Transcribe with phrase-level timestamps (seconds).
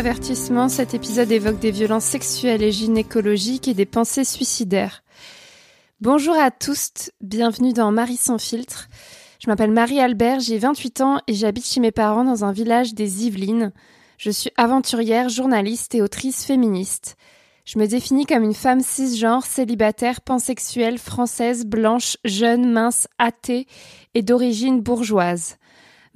[0.00, 5.02] Avertissement, cet épisode évoque des violences sexuelles et gynécologiques et des pensées suicidaires.
[6.00, 8.88] Bonjour à tous, bienvenue dans Marie sans filtre.
[9.40, 13.26] Je m'appelle Marie-Albert, j'ai 28 ans et j'habite chez mes parents dans un village des
[13.26, 13.72] Yvelines.
[14.16, 17.18] Je suis aventurière, journaliste et autrice féministe.
[17.66, 23.66] Je me définis comme une femme cisgenre, célibataire, pansexuelle, française, blanche, jeune, mince, athée
[24.14, 25.58] et d'origine bourgeoise.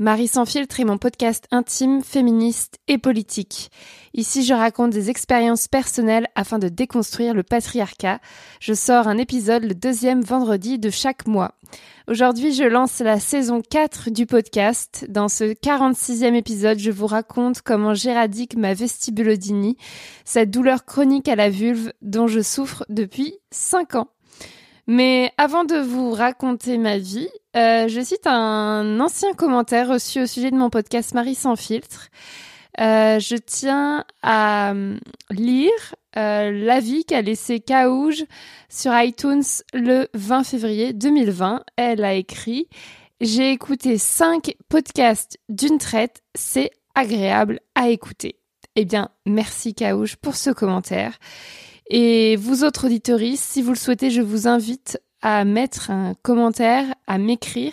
[0.00, 3.70] Marie sans filtre est mon podcast intime, féministe et politique.
[4.12, 8.18] Ici, je raconte des expériences personnelles afin de déconstruire le patriarcat.
[8.58, 11.52] Je sors un épisode le deuxième vendredi de chaque mois.
[12.08, 15.06] Aujourd'hui, je lance la saison 4 du podcast.
[15.08, 19.76] Dans ce 46e épisode, je vous raconte comment j'éradique ma vestibulodynie,
[20.24, 24.08] cette douleur chronique à la vulve dont je souffre depuis 5 ans.
[24.86, 30.26] Mais avant de vous raconter ma vie, euh, je cite un ancien commentaire reçu au
[30.26, 32.08] sujet de mon podcast Marie sans filtre.
[32.80, 34.98] Euh, je tiens à euh,
[35.30, 38.24] lire l'avis qu'a laissé Kaouj
[38.68, 41.64] sur iTunes le 20 février 2020.
[41.76, 42.68] Elle a écrit
[43.20, 48.38] J'ai écouté cinq podcasts d'une traite, c'est agréable à écouter.
[48.76, 51.18] Eh bien, merci Kaouj pour ce commentaire.
[51.88, 56.86] Et vous autres auditoristes, si vous le souhaitez, je vous invite à mettre un commentaire,
[57.06, 57.72] à m'écrire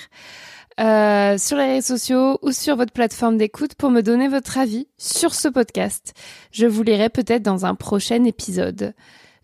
[0.79, 4.87] euh, sur les réseaux sociaux ou sur votre plateforme d'écoute pour me donner votre avis
[4.97, 6.13] sur ce podcast.
[6.51, 8.93] Je vous lirai peut-être dans un prochain épisode.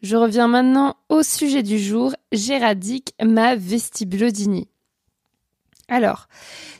[0.01, 2.15] Je reviens maintenant au sujet du jour.
[2.31, 4.67] J'éradique ma vestibulodynie.
[5.89, 6.27] Alors,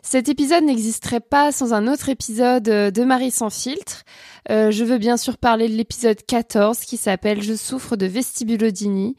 [0.02, 4.04] cet épisode n'existerait pas sans un autre épisode de Marie sans filtre.
[4.50, 9.16] Euh, je veux bien sûr parler de l'épisode 14 qui s'appelle Je souffre de vestibulodynie,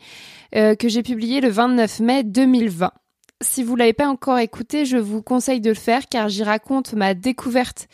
[0.55, 2.93] euh, que j'ai publié le 29 mai 2020.
[3.41, 6.93] Si vous l'avez pas encore écouté, je vous conseille de le faire car j'y raconte
[6.93, 7.89] ma découverte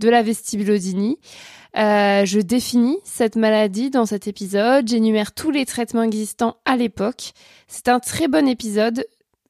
[0.00, 1.18] de la vestibulodynie.
[1.76, 7.32] Euh, je définis cette maladie dans cet épisode, j'énumère tous les traitements existants à l'époque.
[7.68, 9.06] C'est un très bon épisode,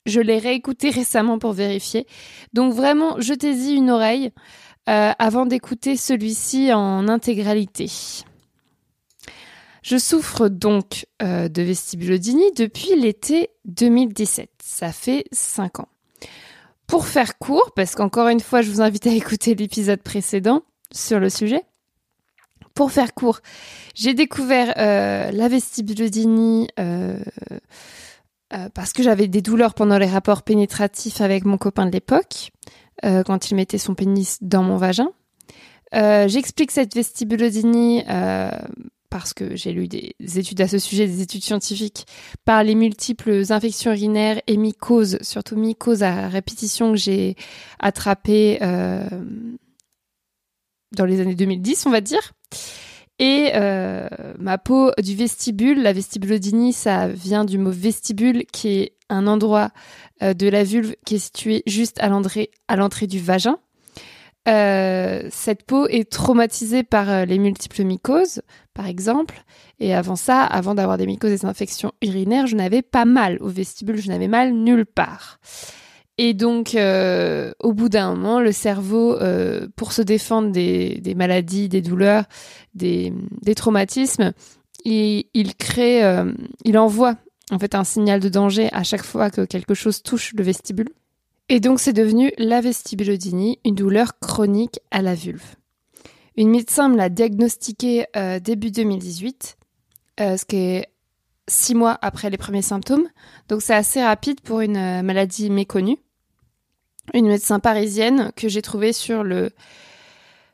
[0.08, 2.06] je l'ai réécouté récemment pour vérifier.
[2.52, 4.32] Donc vraiment, jetez-y une oreille
[4.88, 7.90] euh, avant d'écouter celui-ci en intégralité.
[9.82, 14.50] Je souffre donc euh, de vestibulodynie depuis l'été 2017.
[14.62, 15.88] Ça fait 5 ans.
[16.86, 21.20] Pour faire court, parce qu'encore une fois, je vous invite à écouter l'épisode précédent sur
[21.20, 21.62] le sujet.
[22.74, 23.40] Pour faire court,
[23.94, 26.68] j'ai découvert euh, la vestibulodynie
[28.74, 32.50] parce que j'avais des douleurs pendant les rapports pénétratifs avec mon copain de l'époque,
[33.04, 35.10] euh, quand il mettait son pénis dans mon vagin.
[35.94, 38.04] Euh, j'explique cette vestibulodynie
[39.10, 42.06] parce que j'ai lu des études à ce sujet, des études scientifiques,
[42.44, 47.34] par les multiples infections urinaires et mycoses, surtout mycoses à répétition que j'ai
[47.78, 48.58] attrapées
[50.92, 52.32] dans les années 2010, on va dire.
[53.18, 54.08] Et euh,
[54.38, 59.70] ma peau du vestibule, la vestibulodynie, ça vient du mot vestibule, qui est un endroit
[60.22, 63.58] euh, de la vulve qui est situé juste à l'entrée, à l'entrée du vagin.
[64.48, 68.40] Euh, cette peau est traumatisée par euh, les multiples mycoses,
[68.72, 69.44] par exemple.
[69.78, 73.36] Et avant ça, avant d'avoir des mycoses et des infections urinaires, je n'avais pas mal
[73.40, 75.38] au vestibule, je n'avais mal nulle part.
[76.20, 81.68] Et donc, euh, au bout d'un moment, le cerveau, euh, pour se défendre des, maladies,
[81.68, 82.24] des douleurs,
[82.74, 83.12] des,
[83.54, 84.32] traumatismes,
[84.84, 86.32] il, il crée, euh,
[86.64, 87.16] il envoie
[87.52, 90.88] en fait un signal de danger à chaque fois que quelque chose touche le vestibule.
[91.48, 95.54] Et donc, c'est devenu la vestibulodynie, une douleur chronique à la vulve.
[96.36, 98.04] Une médecin me l'a diagnostiqué
[98.42, 99.56] début 2018,
[100.18, 100.88] ce qui est
[101.48, 103.08] six mois après les premiers symptômes.
[103.48, 105.96] Donc, c'est assez rapide pour une maladie méconnue
[107.14, 109.50] une médecin parisienne que j'ai trouvée sur le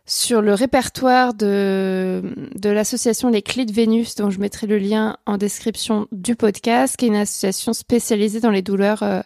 [0.07, 2.23] sur le répertoire de,
[2.55, 6.97] de l'association Les Clés de Vénus, dont je mettrai le lien en description du podcast,
[6.97, 9.21] qui est une association spécialisée dans les douleurs euh,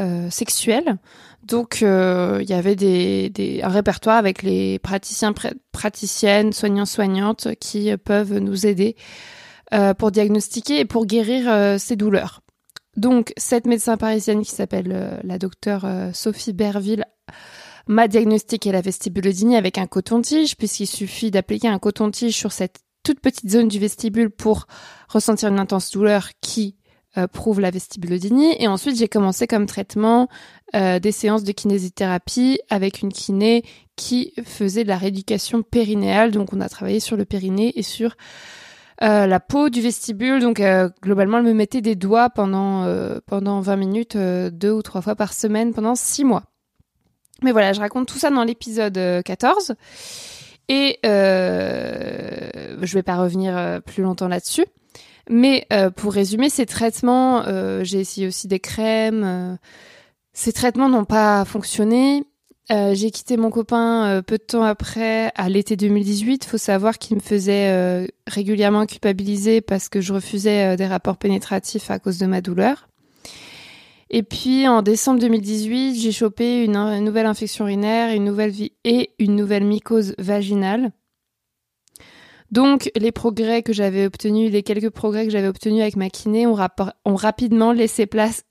[0.00, 0.96] euh, sexuelles.
[1.44, 5.32] Donc, euh, il y avait des, des, un répertoire avec les praticiens,
[5.70, 8.96] praticiennes, soignants, soignantes qui peuvent nous aider
[9.98, 12.43] pour diagnostiquer et pour guérir ces douleurs.
[12.96, 17.04] Donc, cette médecin parisienne qui s'appelle euh, la docteure euh, Sophie Berville
[17.86, 23.20] m'a diagnostiqué la vestibulodynie avec un coton-tige, puisqu'il suffit d'appliquer un coton-tige sur cette toute
[23.20, 24.66] petite zone du vestibule pour
[25.08, 26.76] ressentir une intense douleur qui
[27.18, 28.56] euh, prouve la vestibulodynie.
[28.58, 30.28] Et ensuite, j'ai commencé comme traitement
[30.72, 33.62] des séances de kinésithérapie avec une kiné
[33.94, 36.32] qui faisait de la rééducation périnéale.
[36.32, 38.16] Donc, on a travaillé sur le périnée et sur
[39.02, 40.40] euh, la peau du vestibule.
[40.40, 44.82] Donc euh, globalement, elle me mettait des doigts pendant euh, pendant 20 minutes, deux ou
[44.82, 46.44] trois fois par semaine pendant six mois.
[47.42, 49.74] Mais voilà, je raconte tout ça dans l'épisode 14.
[50.68, 54.66] Et euh, je vais pas revenir euh, plus longtemps là-dessus.
[55.28, 59.58] Mais euh, pour résumer, ces traitements, euh, j'ai essayé aussi des crèmes.
[60.32, 62.24] ces traitements n'ont pas fonctionné.
[62.70, 66.44] J'ai quitté mon copain peu de temps après, à l'été 2018.
[66.44, 71.98] Faut savoir qu'il me faisait régulièrement culpabiliser parce que je refusais des rapports pénétratifs à
[71.98, 72.88] cause de ma douleur.
[74.16, 79.10] Et puis en décembre 2018, j'ai chopé une, nouvelle infection urinaire, une nouvelle vie et
[79.18, 80.92] une nouvelle mycose vaginale.
[82.52, 86.46] Donc les progrès que j'avais obtenus, les quelques progrès que j'avais obtenus avec ma kiné
[86.46, 86.56] ont,
[87.04, 88.44] ont rapidement laissé place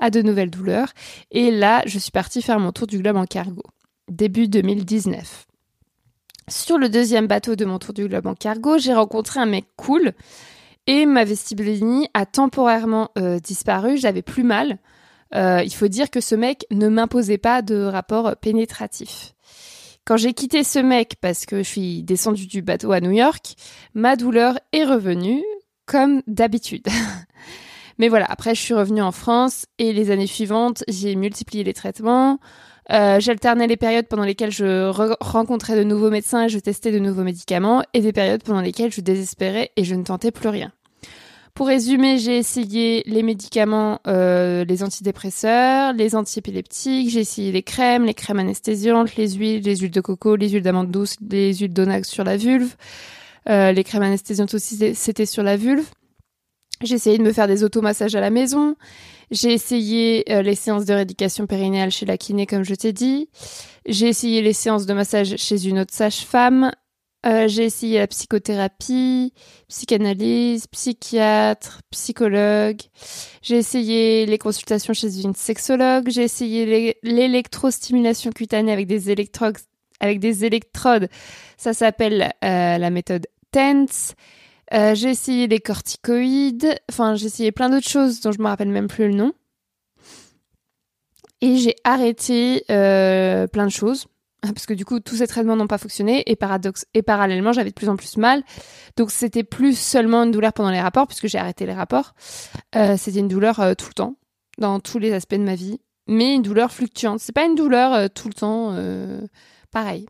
[0.00, 0.92] à, de nouvelles douleurs.
[1.30, 3.62] Et là, je suis partie faire mon tour du globe en cargo,
[4.08, 5.46] début 2019.
[6.48, 9.66] Sur le deuxième bateau de mon tour du globe en cargo, j'ai rencontré un mec
[9.76, 10.12] cool
[10.86, 13.96] et ma vestibulinie a temporairement euh, disparu.
[13.96, 14.78] J'avais plus mal.
[15.34, 19.34] Euh, il faut dire que ce mec ne m'imposait pas de rapport pénétratif.
[20.04, 23.54] Quand j'ai quitté ce mec parce que je suis descendue du bateau à New York,
[23.94, 25.44] ma douleur est revenue
[25.86, 26.86] comme d'habitude.
[28.00, 31.74] Mais voilà, après je suis revenue en France et les années suivantes, j'ai multiplié les
[31.74, 32.40] traitements.
[32.90, 34.88] Euh, j'alternais les périodes pendant lesquelles je
[35.20, 38.90] rencontrais de nouveaux médecins et je testais de nouveaux médicaments et des périodes pendant lesquelles
[38.90, 40.72] je désespérais et je ne tentais plus rien.
[41.52, 48.06] Pour résumer, j'ai essayé les médicaments, euh, les antidépresseurs, les antiépileptiques, j'ai essayé les crèmes,
[48.06, 51.74] les crèmes anesthésiantes, les huiles, les huiles de coco, les huiles d'amande douce, les huiles
[51.74, 52.76] d'onax sur la vulve.
[53.50, 55.84] Euh, les crèmes anesthésiantes aussi, c'était sur la vulve.
[56.82, 58.74] J'ai essayé de me faire des automassages à la maison.
[59.30, 63.28] J'ai essayé euh, les séances de rééducation périnéale chez la kiné, comme je t'ai dit.
[63.86, 66.72] J'ai essayé les séances de massage chez une autre sage-femme.
[67.26, 69.34] Euh, j'ai essayé la psychothérapie,
[69.68, 72.80] psychanalyse, psychiatre, psychologue.
[73.42, 76.08] J'ai essayé les consultations chez une sexologue.
[76.08, 79.10] J'ai essayé l'électrostimulation cutanée avec des.
[80.02, 81.08] Avec des électrodes.
[81.58, 84.14] Ça s'appelle euh, la méthode TENS.
[84.72, 86.76] Euh, j'ai essayé les corticoïdes.
[86.90, 89.32] Enfin, j'ai essayé plein d'autres choses dont je me rappelle même plus le nom.
[91.40, 94.06] Et j'ai arrêté plein de choses.
[94.42, 96.22] Parce que du coup tous ces traitements n'ont pas fonctionné.
[96.26, 98.42] Et paradoxe et parallèlement j'avais de plus en plus mal.
[98.96, 102.14] Donc c'était plus seulement une douleur pendant les rapports puisque j'ai arrêté les rapports.
[102.76, 104.16] Euh, c'était une douleur euh, tout le temps
[104.58, 105.80] dans tous les aspects de ma vie.
[106.06, 107.20] Mais une douleur fluctuante.
[107.20, 108.74] C'est pas une douleur euh, tout le temps
[109.70, 110.06] pareil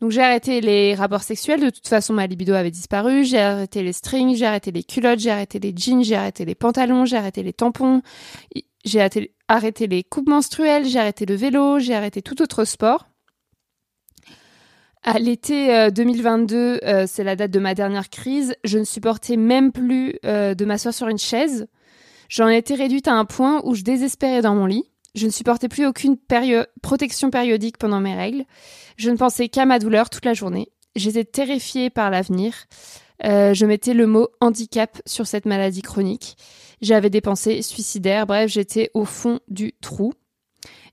[0.00, 1.60] donc j'ai arrêté les rapports sexuels.
[1.60, 3.24] De toute façon ma libido avait disparu.
[3.24, 6.54] J'ai arrêté les strings j'ai arrêté les culottes j'ai arrêté les jeans j'ai arrêté les
[6.54, 8.02] pantalons j'ai arrêté les tampons.
[8.84, 9.00] J'ai
[9.48, 13.06] arrêté, les coupes menstruelles j'ai arrêté le vélo j'ai arrêté tout autre sport.
[15.04, 19.36] À l'été 2022, euh, euh, c'est la date de ma dernière crise, je ne supportais
[19.36, 21.66] même plus euh, de m'asseoir sur une chaise.
[22.28, 24.91] J'en étais réduite à un point où je désespérais dans mon lit.
[25.14, 26.16] Je ne supportais plus aucune
[26.82, 28.44] protection périodique pendant mes règles.
[28.96, 30.68] Je ne pensais qu'à ma douleur toute la journée.
[30.96, 32.54] J'étais terrifiée par l'avenir.
[33.22, 36.36] je mettais le mot handicap sur cette maladie chronique.
[36.80, 38.26] J'avais des pensées suicidaires.
[38.26, 40.14] Bref, j'étais au fond du trou.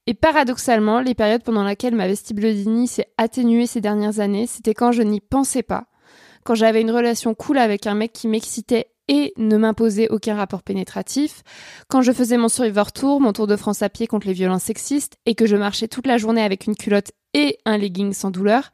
[0.05, 4.91] Et paradoxalement, les périodes pendant lesquelles ma vestibulodynie s'est atténuée ces dernières années, c'était quand
[4.91, 5.85] je n'y pensais pas,
[6.43, 10.63] quand j'avais une relation cool avec un mec qui m'excitait et ne m'imposait aucun rapport
[10.63, 11.43] pénétratif,
[11.89, 14.63] quand je faisais mon survivor tour, mon tour de France à pied contre les violences
[14.63, 18.31] sexistes, et que je marchais toute la journée avec une culotte et un legging sans
[18.31, 18.71] douleur.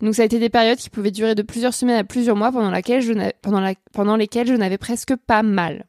[0.00, 2.52] Donc ça a été des périodes qui pouvaient durer de plusieurs semaines à plusieurs mois
[2.52, 2.70] pendant,
[3.92, 5.86] pendant lesquelles je n'avais presque pas mal.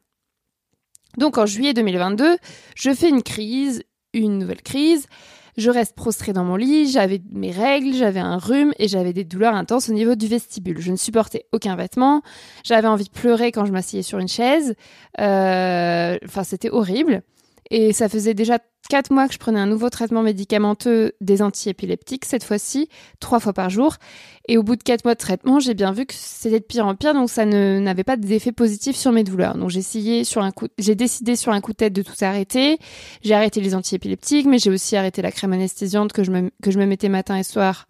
[1.18, 2.36] Donc en juillet 2022,
[2.74, 5.06] je fais une crise une nouvelle crise.
[5.56, 9.24] Je reste prostrée dans mon lit, j'avais mes règles, j'avais un rhume et j'avais des
[9.24, 10.80] douleurs intenses au niveau du vestibule.
[10.80, 12.22] Je ne supportais aucun vêtement,
[12.64, 14.74] j'avais envie de pleurer quand je m'asseyais sur une chaise.
[15.20, 17.22] Euh, enfin, c'était horrible.
[17.70, 18.58] Et ça faisait déjà
[18.88, 22.88] quatre mois que je prenais un nouveau traitement médicamenteux des antiépileptiques, cette fois-ci,
[23.20, 23.96] trois fois par jour.
[24.48, 26.84] Et au bout de quatre mois de traitement, j'ai bien vu que c'était de pire
[26.86, 29.56] en pire, donc ça n'avait pas d'effet positif sur mes douleurs.
[29.56, 32.14] Donc j'ai essayé sur un coup, j'ai décidé sur un coup de tête de tout
[32.20, 32.78] arrêter.
[33.22, 36.72] J'ai arrêté les antiépileptiques, mais j'ai aussi arrêté la crème anesthésiante que je me, que
[36.72, 37.86] je me mettais matin et soir.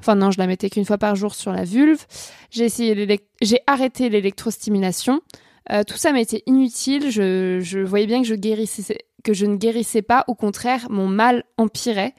[0.00, 2.04] Enfin non, je la mettais qu'une fois par jour sur la vulve.
[2.50, 5.22] J'ai essayé, j'ai arrêté l'électrostimulation.
[5.70, 7.10] Euh, tout ça m'était inutile.
[7.10, 10.24] Je, je voyais bien que je guérissais, que je ne guérissais pas.
[10.26, 12.14] Au contraire, mon mal empirait.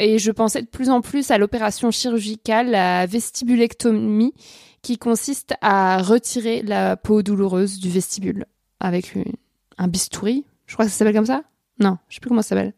[0.00, 4.32] Et je pensais de plus en plus à l'opération chirurgicale, la vestibulectomie,
[4.80, 8.46] qui consiste à retirer la peau douloureuse du vestibule
[8.80, 9.14] avec
[9.78, 10.44] un bistouri.
[10.66, 11.42] Je crois que ça s'appelle comme ça.
[11.78, 12.72] Non, je sais plus comment ça s'appelle.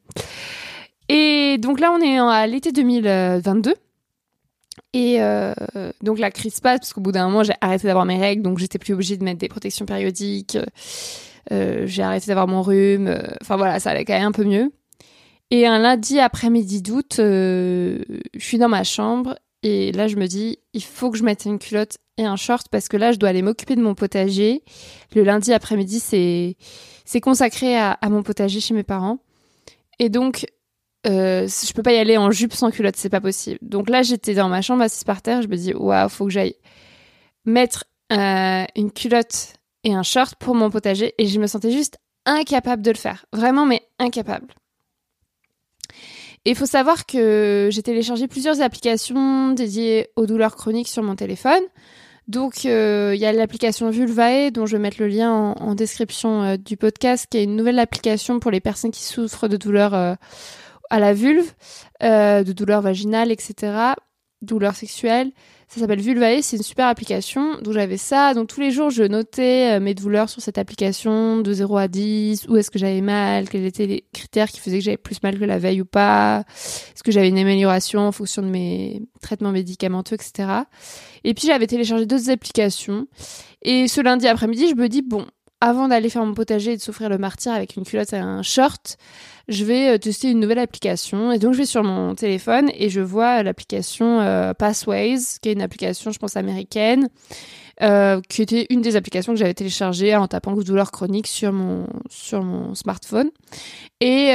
[1.09, 3.75] Et donc là, on est à l'été 2022.
[4.93, 5.52] Et euh,
[6.02, 8.59] donc la crise passe parce qu'au bout d'un moment j'ai arrêté d'avoir mes règles, donc
[8.59, 10.57] j'étais plus obligée de mettre des protections périodiques.
[11.52, 13.09] Euh, j'ai arrêté d'avoir mon rhume.
[13.09, 14.73] Euh, enfin voilà, ça allait quand même un peu mieux.
[15.50, 18.02] Et un lundi après-midi d'août, je
[18.38, 21.59] suis dans ma chambre, Et là, je me dis, il faut que je mette une
[21.59, 24.62] culotte et un short parce que là, je dois aller m'occuper de mon potager.
[25.14, 26.57] Le lundi après-midi, c'est
[27.04, 29.19] c'est consacré à, mon potager chez mes parents.
[29.99, 30.47] Et donc,
[31.07, 33.59] euh, je peux pas y aller en jupe sans culotte, c'est pas possible.
[33.63, 36.31] Donc là, j'étais dans ma chambre assise par terre, je me dis, waouh, faut que
[36.31, 36.57] j'aille
[37.45, 41.15] mettre euh, une culotte et un short pour mon potager.
[41.19, 43.27] Et je me sentais juste incapable de le faire.
[43.33, 44.55] Vraiment, mais incapable.
[46.47, 51.17] Et il faut savoir que j'ai téléchargé plusieurs applications dédiées aux douleurs chroniques sur mon
[51.17, 51.63] téléphone.
[52.29, 56.43] Donc, euh, il y a l'application Vulvae, dont je vais mettre le lien en, description
[56.43, 60.17] euh, du podcast, qui est une nouvelle application pour les personnes qui souffrent de douleurs
[60.95, 61.53] à la vulve,
[62.01, 63.95] de douleurs vaginales, etc.,
[64.43, 65.33] douleurs sexuelles.
[65.67, 67.59] Ça s'appelle Vulvae, c'est une super application.
[67.61, 68.35] Donc j'avais ça.
[68.35, 72.47] Donc tous les jours, je notais mes douleurs sur cette application de 0 à 10.
[72.49, 73.49] Où est-ce que j'avais mal?
[73.49, 76.45] Quels étaient les critères qui faisaient que j'avais plus mal que la veille ou pas?
[76.51, 80.49] Est-ce que j'avais une amélioration en fonction de mes traitements médicamenteux, etc.
[81.25, 83.09] Et puis j'avais téléchargé d'autres applications.
[83.63, 85.27] Et ce lundi après-midi, je me dis, bon,
[85.64, 88.42] avant d'aller faire mon potager et de souffrir le martyr avec une culotte et un
[88.42, 88.99] short,
[89.49, 91.33] je vais euh, tester une nouvelle application.
[91.33, 95.52] Et donc je vais sur mon téléphone et je vois l'application euh, Pathways, qui est
[95.52, 97.09] une application, je pense, américaine.
[97.83, 101.88] Euh, qui était une des applications que j'avais téléchargées en tapant douleur chronique sur mon
[102.09, 103.30] sur mon smartphone
[104.00, 104.28] et,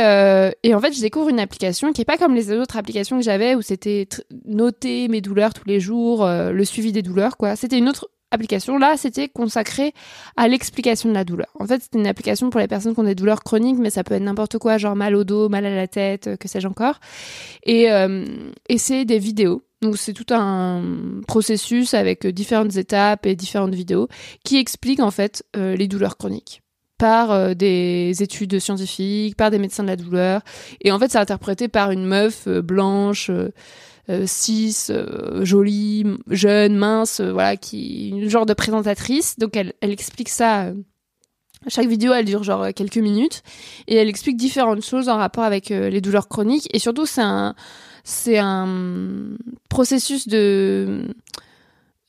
[0.64, 3.24] et en fait je découvre une application qui est pas comme les autres applications que
[3.24, 4.10] j'avais où c'était
[4.44, 8.78] noter mes douleurs tous les jours le suivi des douleurs quoi c'était une autre application
[8.78, 9.94] là, c'était consacré
[10.38, 11.50] à l'explication de la douleur.
[11.60, 14.04] En fait, c'était une application pour les personnes qui ont des douleurs chroniques, mais ça
[14.04, 16.68] peut être n'importe quoi, genre mal au dos, mal à la tête, euh, que sais-je
[16.68, 17.00] encore.
[17.64, 18.26] Et, euh,
[18.68, 19.64] et c'est des vidéos.
[19.82, 20.84] Donc c'est tout un
[21.28, 24.10] processus avec différentes étapes et différentes vidéos
[24.44, 26.62] qui expliquent en fait euh, les douleurs chroniques
[26.98, 30.42] par des études scientifiques, par des médecins de la douleur.
[30.82, 33.32] Et en fait, c'est interprété par une meuf blanche,
[34.10, 39.38] euh, cis, euh, jolie, jeune, mince, euh, voilà, qui une genre de présentatrice.
[39.38, 40.72] Donc elle, elle explique ça.
[41.68, 43.44] chaque vidéo, elle dure genre quelques minutes
[43.88, 47.54] et elle explique différentes choses en rapport avec les douleurs chroniques et surtout c'est un
[48.04, 49.36] c'est un
[49.70, 51.06] processus de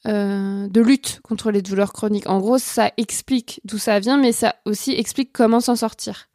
[0.07, 2.27] de lutte contre les douleurs chroniques.
[2.27, 6.29] En gros, ça explique d'où ça vient, mais ça aussi explique comment s'en sortir.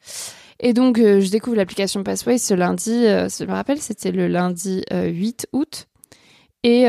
[0.60, 4.28] Et donc, euh, je découvre l'application Passway ce lundi, euh, je me rappelle, c'était le
[4.28, 5.88] lundi 8 euh, août.
[6.64, 6.86] Et,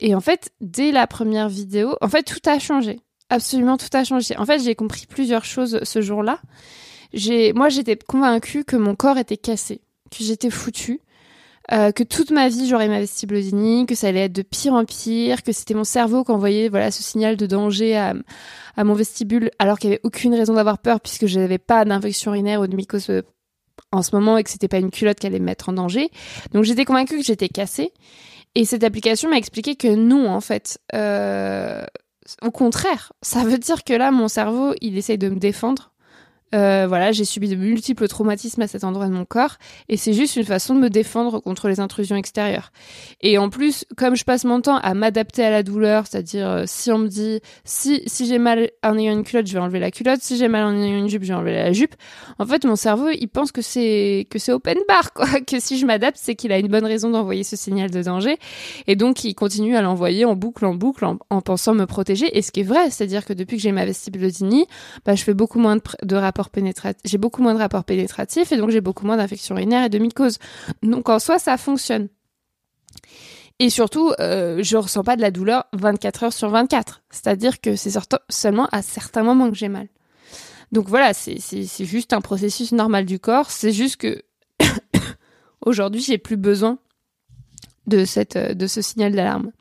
[0.00, 3.00] et en fait, dès la première vidéo, en fait, tout a changé.
[3.30, 4.36] Absolument tout a changé.
[4.36, 6.38] En fait, j'ai compris plusieurs choses ce jour-là.
[7.54, 9.80] Moi, j'étais convaincue que mon corps était cassé,
[10.10, 11.00] que j'étais foutue,
[11.72, 14.84] euh, que toute ma vie j'aurais ma vestibulodynie, que ça allait être de pire en
[14.84, 18.14] pire, que c'était mon cerveau qui envoyait voilà ce signal de danger à,
[18.76, 21.84] à mon vestibule alors qu'il n'y avait aucune raison d'avoir peur puisque je n'avais pas
[21.84, 23.22] d'infection urinaire ou de mycose euh,
[23.90, 26.10] en ce moment et que c'était pas une culotte qui allait me mettre en danger.
[26.52, 27.92] Donc j'étais convaincue que j'étais cassée.
[28.54, 30.78] Et cette application m'a expliqué que non, en fait.
[30.94, 31.84] Euh,
[32.42, 35.91] au contraire, ça veut dire que là, mon cerveau, il essaye de me défendre
[36.54, 39.56] euh, voilà, j'ai subi de multiples traumatismes à cet endroit de mon corps
[39.88, 42.72] et c'est juste une façon de me défendre contre les intrusions extérieures.
[43.20, 46.64] Et en plus, comme je passe mon temps à m'adapter à la douleur, c'est-à-dire euh,
[46.66, 49.80] si on me dit si si j'ai mal en ayant une culotte, je vais enlever
[49.80, 51.94] la culotte, si j'ai mal en ayant une jupe, je vais enlever la jupe.
[52.38, 55.78] En fait, mon cerveau, il pense que c'est que c'est open bar quoi, que si
[55.78, 58.38] je m'adapte, c'est qu'il a une bonne raison d'envoyer ce signal de danger
[58.86, 62.42] et donc il continue à l'envoyer en boucle en boucle en, pensant me protéger et
[62.42, 64.66] ce qui est vrai, c'est-à-dire que depuis que j'ai ma vestibulodynie,
[65.04, 66.41] bah je fais beaucoup moins de, de rapports
[67.04, 67.60] j'ai beaucoup moins de
[68.52, 70.38] et donc j'ai beaucoup moins d'infections urinaires et de mycoses.
[70.82, 72.08] Donc en soi, ça fonctionne.
[73.58, 77.02] Et surtout, euh, je ressens pas de la douleur 24 heures sur 24.
[77.10, 77.96] C'est-à-dire que c'est
[78.28, 79.88] seulement à certains moments que j'ai mal.
[80.72, 81.38] Donc voilà, c'est
[81.84, 83.50] juste un processus normal du corps.
[83.50, 84.22] C'est juste que
[85.60, 86.78] aujourd'hui, j'ai plus besoin
[87.86, 89.52] de, cette, de ce signal d'alarme.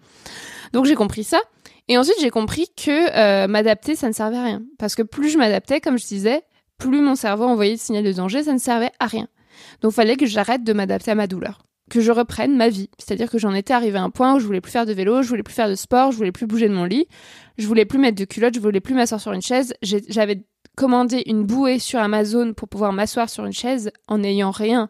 [0.73, 1.41] Donc j'ai compris ça.
[1.87, 4.63] Et ensuite, j'ai compris que euh, m'adapter, ça ne servait à rien.
[4.79, 6.41] Parce que plus je m'adaptais, comme je disais,
[6.81, 9.27] plus mon cerveau envoyait de signal de danger, ça ne servait à rien.
[9.81, 11.61] Donc fallait que j'arrête de m'adapter à ma douleur,
[11.91, 12.89] que je reprenne ma vie.
[12.97, 15.21] C'est-à-dire que j'en étais arrivé à un point où je voulais plus faire de vélo,
[15.21, 17.07] je voulais plus faire de sport, je voulais plus bouger de mon lit,
[17.59, 19.75] je voulais plus mettre de culotte, je voulais plus m'asseoir sur une chaise.
[19.83, 20.43] J'avais
[20.75, 24.89] commandé une bouée sur Amazon pour pouvoir m'asseoir sur une chaise en n'ayant rien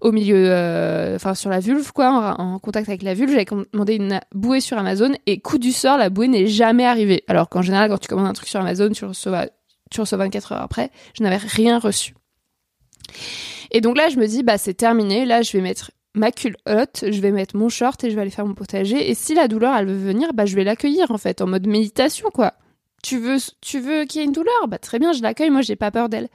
[0.00, 3.30] au milieu, euh, enfin sur la vulve quoi, en, contact avec la vulve.
[3.30, 7.22] J'avais commandé une bouée sur Amazon et coup du sort, la bouée n'est jamais arrivée.
[7.28, 9.46] Alors qu'en général, quand tu commandes un truc sur Amazon, tu reçois
[9.94, 12.14] tu reçois 24 heures après, je n'avais rien reçu.
[13.70, 17.04] Et donc là, je me dis, bah c'est terminé, là je vais mettre ma culotte,
[17.10, 19.10] je vais mettre mon short et je vais aller faire mon potager.
[19.10, 21.66] Et si la douleur, elle veut venir, bah je vais l'accueillir en fait, en mode
[21.66, 22.54] méditation quoi.
[23.02, 24.66] Tu veux, tu veux qu'il y ait une douleur?
[24.66, 26.28] Bah très bien, je l'accueille, moi j'ai pas peur d'elle.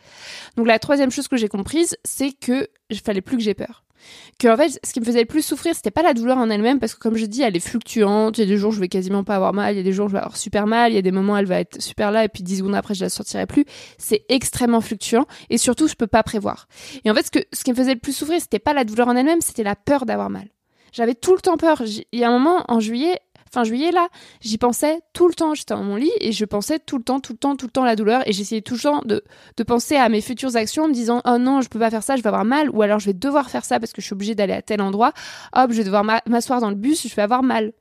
[0.55, 3.83] Donc la troisième chose que j'ai comprise, c'est que il fallait plus que j'ai peur.
[4.39, 6.50] Que en fait, ce qui me faisait le plus souffrir, c'était pas la douleur en
[6.50, 8.38] elle-même, parce que comme je dis, elle est fluctuante.
[8.38, 9.74] Il y a des jours, je vais quasiment pas avoir mal.
[9.74, 10.91] Il y a des jours, je vais avoir super mal.
[10.91, 12.94] Il y a des moments, elle va être super là, et puis dix secondes après,
[12.94, 13.65] je la sortirai plus.
[13.98, 16.68] C'est extrêmement fluctuant, et surtout, je peux pas prévoir.
[17.06, 18.84] Et en fait, ce, que, ce qui me faisait le plus souffrir, c'était pas la
[18.84, 20.48] douleur en elle-même, c'était la peur d'avoir mal.
[20.91, 21.84] J'avais tout le temps peur.
[22.12, 23.20] Il y a un moment, en juillet,
[23.51, 24.08] fin juillet là,
[24.41, 25.53] j'y pensais tout le temps.
[25.53, 27.72] J'étais dans mon lit et je pensais tout le temps, tout le temps, tout le
[27.72, 29.24] temps la douleur et j'essayais tout le temps de,
[29.58, 32.03] de penser à mes futures actions en me disant oh non, je peux pas faire
[32.03, 34.06] ça, je vais avoir mal ou alors je vais devoir faire ça parce que je
[34.06, 35.13] suis obligée d'aller à tel endroit.
[35.56, 37.74] Hop, je vais devoir m'asseoir dans le bus, je vais avoir mal.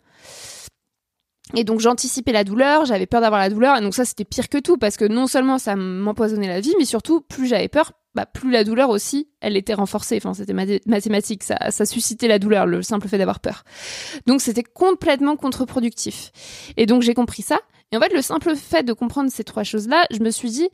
[1.54, 4.48] Et donc j'anticipais la douleur, j'avais peur d'avoir la douleur, et donc ça c'était pire
[4.48, 7.92] que tout, parce que non seulement ça m'empoisonnait la vie, mais surtout plus j'avais peur,
[8.18, 10.16] bah, plus la douleur aussi, elle était renforcée.
[10.16, 13.62] Enfin, c'était mathématique, ça, ça suscitait la douleur, le simple fait d'avoir peur.
[14.26, 16.32] Donc, c'était complètement contre-productif.
[16.76, 17.60] Et donc, j'ai compris ça.
[17.92, 20.68] Et en fait, le simple fait de comprendre ces trois choses-là, je me suis dit,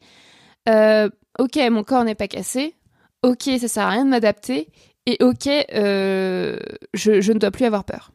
[0.71, 2.77] euh, ok, mon corps n'est pas cassé.
[3.23, 4.69] Ok, ça sert à rien de m'adapter.
[5.05, 6.59] Et ok, euh,
[6.95, 8.13] je, je ne dois plus avoir peur.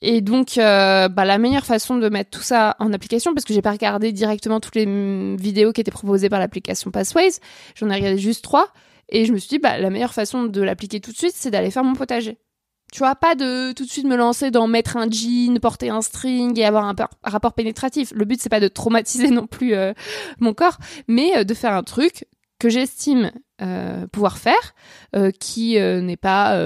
[0.00, 3.54] Et donc, euh, bah, la meilleure façon de mettre tout ça en application, parce que
[3.54, 7.38] j'ai pas regardé directement toutes les vidéos qui étaient proposées par l'application Pathways,
[7.74, 8.68] j'en ai regardé juste trois,
[9.08, 11.50] et je me suis dit, bah, la meilleure façon de l'appliquer tout de suite, c'est
[11.50, 12.38] d'aller faire mon potager.
[12.92, 16.00] Tu vois, pas de tout de suite me lancer dans mettre un jean, porter un
[16.00, 18.12] string et avoir un, rapport pénétratif.
[18.14, 19.92] Le but, c'est pas de traumatiser non plus euh,
[20.38, 22.26] mon corps, mais euh, de faire un truc
[22.58, 23.30] que j'estime
[23.62, 24.74] euh, pouvoir faire,
[25.14, 26.58] euh, qui euh, n'est pas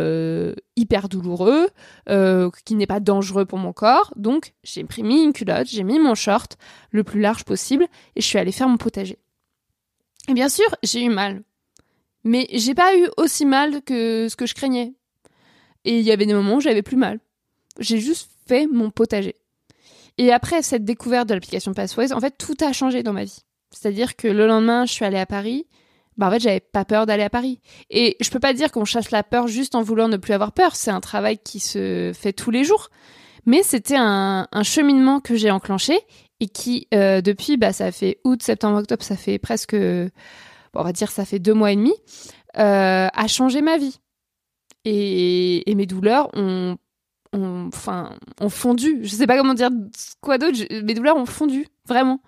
[0.77, 1.69] hyper douloureux,
[2.65, 4.13] qui n'est pas dangereux pour mon corps.
[4.17, 6.57] Donc j'ai pris mis une culotte, j'ai mis mon short
[6.91, 9.19] le plus large possible et je suis allée faire mon potager.
[10.29, 11.43] Et bien sûr, j'ai eu mal.
[12.25, 14.95] Mais j'ai pas eu aussi mal que ce que je craignais.
[15.85, 17.21] Et il y avait des moments où j'avais plus mal.
[17.79, 19.37] J'ai juste fait mon potager.
[20.19, 23.45] Et après cette découverte de l'application Passways, en fait, tout a changé dans ma vie.
[23.71, 25.67] C'est-à-dire que le lendemain, je suis allée à Paris
[26.19, 27.61] bah en fait j'avais pas peur d'aller à Paris.
[27.91, 30.53] Et je peux pas dire qu'on chasse la peur juste en voulant ne plus avoir
[30.53, 32.91] peur, c'est un travail qui se fait tous les jours.
[33.47, 35.99] Mais c'était un, cheminement que j'ai enclenché
[36.41, 40.93] et qui euh, depuis bah ça fait août, septembre, octobre, ça fait presque on va
[40.93, 41.95] dire ça fait deux mois et demi,
[42.59, 43.99] euh, a changé ma vie.
[44.85, 46.77] Et, et mes douleurs ont
[47.33, 49.01] enfin ont fondu.
[49.03, 49.71] Je sais pas comment dire
[50.21, 50.59] quoi d'autre.
[50.83, 52.21] Mes douleurs ont fondu vraiment.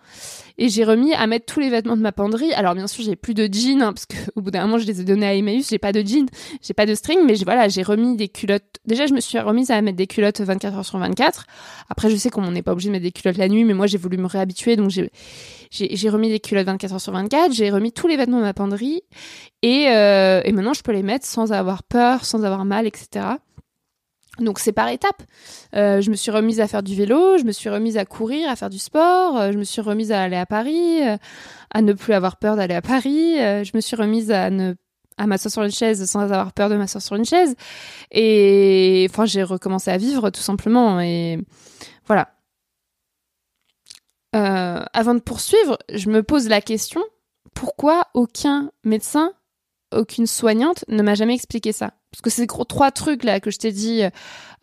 [0.58, 2.52] Et j'ai remis à mettre tous les vêtements de ma penderie.
[2.52, 5.00] Alors bien sûr, j'ai plus de jeans hein, parce qu'au bout d'un moment, je les
[5.00, 5.68] ai donnés à Emmaüs.
[5.68, 6.28] J'ai pas de jeans,
[6.62, 8.78] j'ai pas de string, mais voilà, j'ai remis des culottes.
[8.84, 11.46] Déjà, je me suis remise à mettre des culottes 24 heures sur 24.
[11.88, 13.86] Après, je sais qu'on n'est pas obligé de mettre des culottes la nuit, mais moi,
[13.86, 15.10] j'ai voulu me réhabituer, donc j'ai
[15.72, 17.52] j'ai remis des culottes 24 heures sur 24.
[17.52, 19.02] J'ai remis tous les vêtements de ma penderie
[19.62, 23.24] et euh, et maintenant, je peux les mettre sans avoir peur, sans avoir mal, etc.
[24.38, 25.22] Donc c'est par étapes.
[25.74, 28.48] Euh, je me suis remise à faire du vélo, je me suis remise à courir,
[28.48, 31.16] à faire du sport, euh, je me suis remise à aller à Paris, euh,
[31.70, 34.74] à ne plus avoir peur d'aller à Paris, je me suis remise à ne
[35.18, 37.54] à m'asseoir sur une chaise sans avoir peur de m'asseoir sur une chaise.
[38.10, 40.98] Et enfin, j'ai recommencé à vivre tout simplement.
[41.00, 41.38] Et
[42.06, 42.30] voilà.
[44.32, 47.02] avant de poursuivre, je me pose la question
[47.54, 49.34] pourquoi aucun médecin,
[49.92, 51.92] aucune soignante ne m'a jamais expliqué ça?
[52.10, 54.02] Parce que ces trois trucs là que je t'ai dit,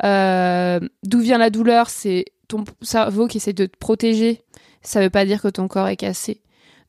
[0.03, 4.43] euh, d'où vient la douleur, c'est ton cerveau qui essaie de te protéger.
[4.81, 6.41] Ça veut pas dire que ton corps est cassé.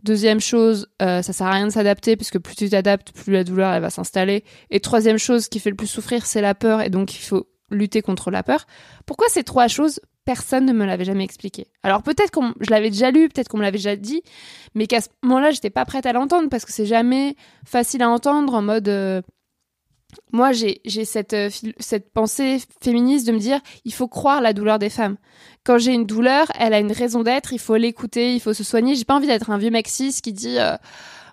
[0.04, 3.42] Deuxième chose, euh, ça sert à rien de s'adapter puisque plus tu t'adaptes, plus la
[3.42, 4.44] douleur elle va s'installer.
[4.70, 7.48] Et troisième chose qui fait le plus souffrir, c'est la peur et donc il faut
[7.70, 8.66] lutter contre la peur.
[9.06, 11.68] Pourquoi ces trois choses Personne ne me l'avait jamais expliqué?
[11.82, 14.22] Alors peut-être que je l'avais déjà lu, peut-être qu'on me l'avait déjà dit,
[14.74, 18.10] mais qu'à ce moment-là, j'étais pas prête à l'entendre parce que c'est jamais facile à
[18.10, 19.22] entendre en mode euh,
[20.32, 24.78] moi, j'ai cette, euh, cette pensée féministe de me dire, il faut croire la douleur
[24.78, 25.16] des femmes.
[25.64, 28.64] Quand j'ai une douleur, elle a une raison d'être, il faut l'écouter, il faut se
[28.64, 28.94] soigner.
[28.94, 30.56] J'ai pas envie d'être un vieux maxis qui dit,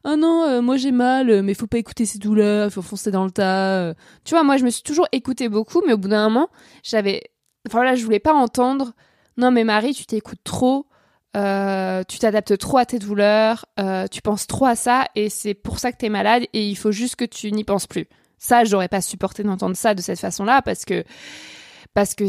[0.04, 3.26] oh non, euh, moi j'ai mal, mais faut pas écouter ces douleurs, faut foncer dans
[3.26, 3.94] le tas.
[4.24, 6.50] Tu vois, moi je me suis toujours écoutée beaucoup, mais au bout d'un moment,
[6.84, 7.24] j'avais,
[7.68, 8.94] enfin là, je voulais pas entendre,
[9.38, 10.86] non mais Marie, tu t'écoutes trop,
[11.34, 13.66] tu t'adaptes trop à tes douleurs,
[14.12, 16.92] tu penses trop à ça, et c'est pour ça que t'es malade, et il faut
[16.92, 18.08] juste que tu n'y penses plus.
[18.46, 21.04] Ça, j'aurais pas supporté d'entendre ça de cette façon-là parce que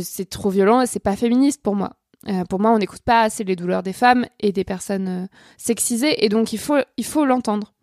[0.03, 1.97] c'est trop violent et c'est pas féministe pour moi.
[2.29, 5.27] Euh, pour moi, on n'écoute pas assez les douleurs des femmes et des personnes euh,
[5.59, 7.75] sexisées et donc il faut il faut l'entendre.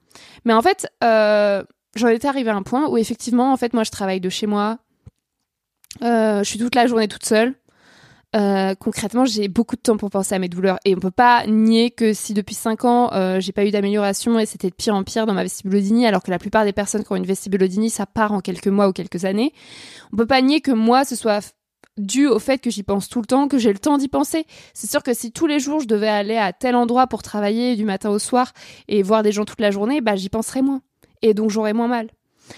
[0.46, 1.64] Mais en fait, euh,
[1.96, 4.48] j'en étais arrivée à un point où effectivement, en fait, moi, je travaille de chez
[4.48, 4.80] moi.
[6.02, 7.54] je suis toute la journée toute seule.
[8.36, 11.46] Euh, concrètement, j'ai beaucoup de temps pour penser à mes douleurs et on peut pas
[11.46, 14.96] nier que si depuis 5 ans euh, j'ai pas eu d'amélioration et c'était de pire
[14.96, 17.92] en pire dans ma vestibulodynie, alors que la plupart des personnes qui ont une vestibulodynie
[17.92, 19.54] ça part en quelques mois ou quelques années,
[20.12, 21.54] on peut pas nier que moi ce soit
[22.00, 24.48] dû au fait que j'y pense tout le temps, que j'ai le temps d'y penser.
[24.74, 27.76] C'est sûr que si tous les jours je devais aller à tel endroit pour travailler
[27.76, 28.52] du matin au soir
[28.88, 30.82] et voir des gens toute la journée, bah j'y penserais moins
[31.22, 32.10] et donc j'aurais moins mal.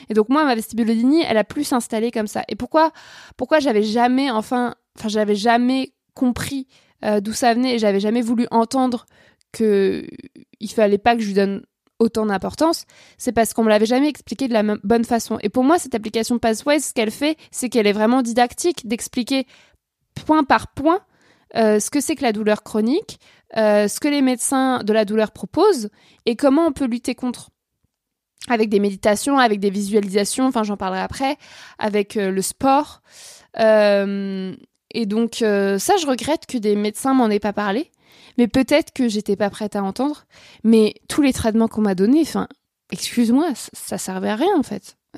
[0.10, 2.44] Et donc moi, ma vestibulodynie, elle a plus installé comme ça.
[2.48, 2.92] Et pourquoi,
[3.38, 6.68] pourquoi j'avais jamais, enfin, enfin, j'avais jamais compris
[7.04, 9.06] euh, d'où ça venait et j'avais jamais voulu entendre
[9.52, 10.06] que
[10.60, 11.64] il fallait pas que je lui donne
[12.00, 12.86] autant d'importance,
[13.18, 15.38] c'est parce qu'on me l'avait jamais expliqué de la bonne façon.
[15.42, 19.48] Et pour moi, cette application Pathways, ce qu'elle fait, c'est qu'elle est vraiment didactique, d'expliquer
[20.26, 21.00] point par point
[21.56, 23.20] euh, ce que c'est que la douleur chronique,
[23.56, 25.90] euh, ce que les médecins de la douleur proposent
[26.26, 27.52] et comment on peut lutter contre.
[28.48, 31.38] Avec des méditations, avec des visualisations, enfin j'en parlerai après,
[31.80, 33.02] avec le sport.
[34.96, 37.92] Et donc ça, je regrette que des médecins m'en aient pas parlé
[38.38, 40.26] mais peut-être que j'étais pas prête à entendre.
[40.64, 42.48] Mais tous les traitements qu'on m'a donnés, enfin,
[42.92, 44.98] excuse-moi, ça, servait à rien en fait.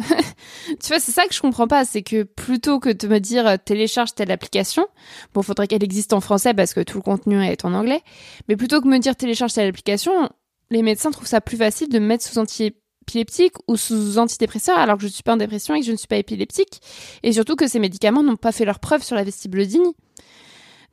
[0.67, 3.47] tu vois, c'est ça que je comprends pas, c'est que plutôt que de me dire
[3.47, 4.87] euh, télécharge telle application,
[5.33, 8.01] bon, faudrait qu'elle existe en français parce que tout le contenu est en anglais,
[8.47, 10.29] mais plutôt que me dire télécharge telle application,
[10.69, 12.37] les médecins trouvent ça plus facile de me mettre sous
[13.08, 15.91] antiépileptique ou sous antidépresseur alors que je ne suis pas en dépression et que je
[15.91, 16.82] ne suis pas épileptique,
[17.24, 19.96] et surtout que ces médicaments n'ont pas fait leur preuve sur la vestibulodynie.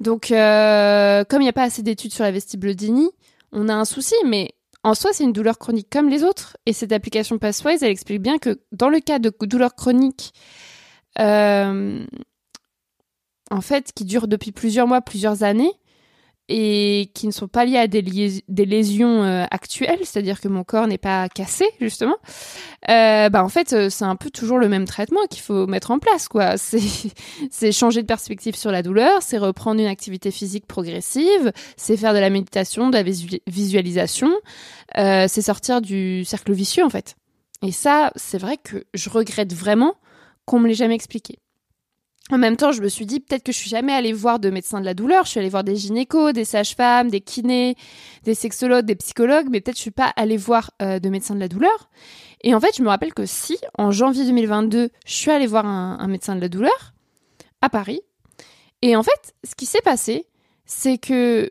[0.00, 3.10] Donc, euh, comme il n'y a pas assez d'études sur la vestibulodynie,
[3.52, 6.56] on a un souci, mais en soi, c'est une douleur chronique comme les autres.
[6.66, 10.32] Et cette application Pathways, elle explique bien que dans le cas de douleur chronique,
[11.20, 12.04] euh,
[13.50, 15.72] en fait, qui dure depuis plusieurs mois, plusieurs années,
[16.48, 20.86] et qui ne sont pas liées à des, lésions euh, actuelles, c'est-à-dire que mon corps
[20.86, 22.16] n'est pas cassé justement,
[22.90, 25.90] euh, bah en fait euh, c'est un peu toujours le même traitement qu'il faut mettre
[25.90, 26.56] en place quoi.
[27.50, 32.14] C'est changer de perspective sur la douleur, c'est reprendre une activité physique progressive, c'est faire
[32.14, 33.02] de la méditation, de la
[33.46, 34.32] visualisation,
[34.98, 37.16] euh, c'est sortir du cercle vicieux en fait.
[37.62, 39.94] Et ça c'est vrai que je regrette vraiment
[40.44, 41.38] qu'on me l'ait jamais expliqué.
[42.30, 44.48] En même temps, je me suis dit peut-être que je suis jamais allée voir de
[44.48, 45.24] médecins de la douleur.
[45.24, 47.76] Je suis allée voir des gynécos, des sages-femmes, des kinés,
[48.22, 51.40] des sexologues, des psychologues, mais peut-être je suis pas allée voir euh, de médecins de
[51.40, 51.90] la douleur.
[52.40, 55.66] Et en fait, je me rappelle que si, en janvier 2022, je suis allée voir
[55.66, 56.94] un, médecin de la douleur
[57.60, 58.00] à Paris.
[58.80, 60.26] Et en fait, ce qui s'est passé,
[60.64, 61.50] c'est que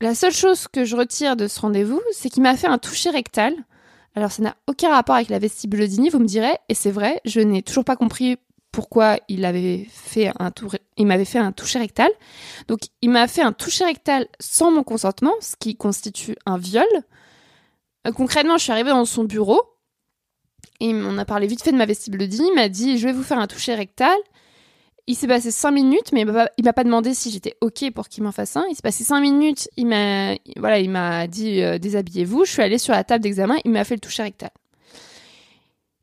[0.00, 3.10] la seule chose que je retire de ce rendez-vous, c'est qu'il m'a fait un toucher
[3.10, 3.54] rectal.
[4.14, 7.40] Alors, ça n'a aucun rapport avec la vestibulodynie, vous me direz, et c'est vrai, je
[7.40, 8.38] n'ai toujours pas compris
[8.78, 12.10] pourquoi il m'avait fait un toucher rectal.
[12.68, 16.86] Donc, il m'a fait un toucher rectal sans mon consentement, ce qui constitue un viol.
[18.06, 19.60] Euh, concrètement, je suis arrivée dans son bureau
[20.78, 22.50] et on a parlé vite fait de ma vestibulodynie.
[22.50, 24.16] Il m'a dit, je vais vous faire un toucher rectal.
[25.08, 28.22] Il s'est passé cinq minutes, mais il m'a pas demandé si j'étais ok pour qu'il
[28.22, 28.64] m'en fasse un.
[28.70, 29.68] Il s'est passé cinq minutes.
[29.76, 32.44] Il m'a, voilà, il m'a dit euh, déshabillez-vous.
[32.44, 33.56] Je suis allée sur la table d'examen.
[33.64, 34.50] Il m'a fait le toucher rectal.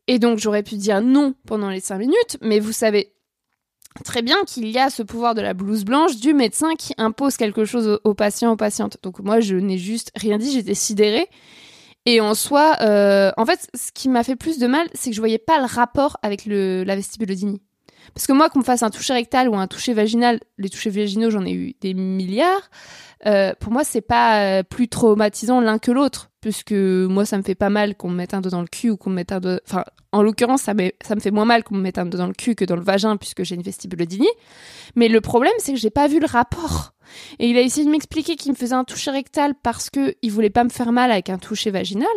[0.08, 3.12] Et donc j'aurais pu dire non pendant les cinq minutes, mais vous savez
[4.04, 7.36] très bien qu'il y a ce pouvoir de la blouse blanche du médecin qui impose
[7.36, 8.98] quelque chose aux, patients, aux patientes.
[9.02, 11.28] Donc moi, je n'ai juste rien dit, j'étais sidérée.
[12.04, 15.16] Et en soi, euh, en fait, ce qui m'a fait plus de mal, c'est que
[15.16, 16.96] je voyais pas le rapport avec la.
[18.14, 20.90] Parce que moi, qu'on me fasse un toucher rectal ou un toucher vaginal, les touchés
[20.90, 22.70] vaginaux, j'en ai eu des milliards.
[23.26, 27.42] Euh, pour moi, c'est pas euh, plus traumatisant l'un que l'autre, puisque moi, ça me
[27.42, 29.32] fait pas mal qu'on me mette un doigt dans le cul ou qu'on me mette
[29.32, 29.58] un doigt.
[29.66, 30.90] Enfin, en l'occurrence, ça, me
[31.20, 33.16] fait moins mal qu'on me mette un doigt dans le cul que dans le vagin,
[33.16, 34.30] puisque j'ai une vestibulodynie.
[34.94, 36.92] Mais le problème, c'est que j'ai pas vu le rapport.
[37.38, 40.32] Et il a essayé de m'expliquer qu'il me faisait un toucher rectal parce que il
[40.32, 42.08] voulait pas me faire mal avec un toucher vaginal.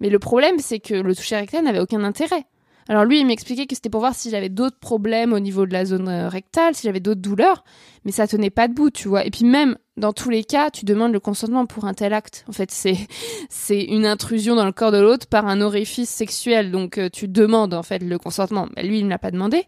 [0.00, 2.46] Mais le problème, c'est que le toucher rectal n'avait aucun intérêt.
[2.88, 5.72] Alors lui, il m'expliquait que c'était pour voir si j'avais d'autres problèmes au niveau de
[5.72, 7.64] la zone euh, rectale, si j'avais d'autres douleurs,
[8.06, 9.26] mais ça tenait pas debout, tu vois.
[9.26, 12.44] Et puis même, dans tous les cas, tu demandes le consentement pour un tel acte.
[12.48, 12.96] En fait, c'est
[13.48, 16.70] c'est une intrusion dans le corps de l'autre par un orifice sexuel.
[16.70, 18.68] Donc euh, tu demandes en fait le consentement.
[18.76, 19.64] Mais lui, il ne l'a pas demandé.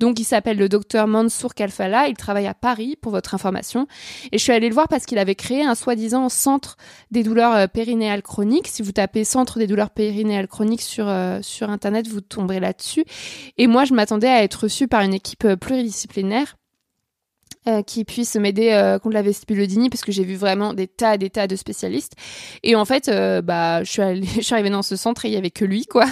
[0.00, 2.08] Donc il s'appelle le docteur Mansour Kalfala.
[2.08, 3.86] Il travaille à Paris pour votre information.
[4.32, 6.76] Et je suis allée le voir parce qu'il avait créé un soi-disant centre
[7.12, 8.66] des douleurs euh, périnéales chroniques.
[8.66, 13.04] Si vous tapez centre des douleurs périnéales chroniques sur euh, sur internet, vous tomberez là-dessus.
[13.58, 16.56] Et moi, je m'attendais à être reçue par une équipe pluridisciplinaire
[17.68, 21.16] euh, qui puisse m'aider euh, contre la vestibulodynie parce que j'ai vu vraiment des tas
[21.18, 22.12] des tas de spécialistes.
[22.62, 25.28] Et en fait euh, bah je suis allée, je suis arrivée dans ce centre et
[25.28, 26.06] il y avait que lui quoi.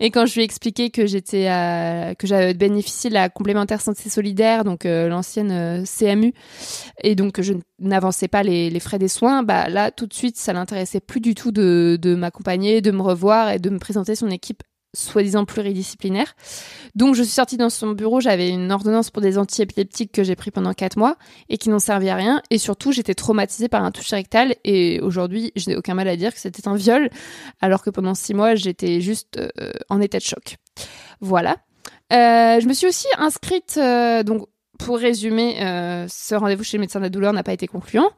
[0.00, 1.46] Et quand je lui ai expliqué que j'étais
[2.18, 6.32] que j'avais bénéficié de la complémentaire santé solidaire donc l'ancienne CMU
[7.02, 10.36] et donc je n'avançais pas les, les, frais des soins bah là tout de suite
[10.36, 14.14] ça l'intéressait plus du tout de, de m'accompagner de me revoir et de me présenter
[14.14, 14.62] son équipe
[14.94, 16.34] soi-disant pluridisciplinaire.
[16.94, 20.36] Donc je suis sortie dans son bureau, j'avais une ordonnance pour des antiépileptiques que j'ai
[20.36, 21.16] pris pendant quatre mois
[21.48, 22.42] et qui n'ont servi à rien.
[22.50, 26.16] Et surtout, j'étais traumatisée par un toucher rectal et aujourd'hui, je n'ai aucun mal à
[26.16, 27.08] dire que c'était un viol,
[27.60, 30.56] alors que pendant six mois, j'étais juste euh, en état de choc.
[31.20, 31.56] Voilà.
[32.12, 34.46] Euh, je me suis aussi inscrite, euh, donc
[34.78, 35.58] pour résumer,
[36.08, 38.10] ce rendez-vous chez le médecin de la douleur n'a pas été concluant.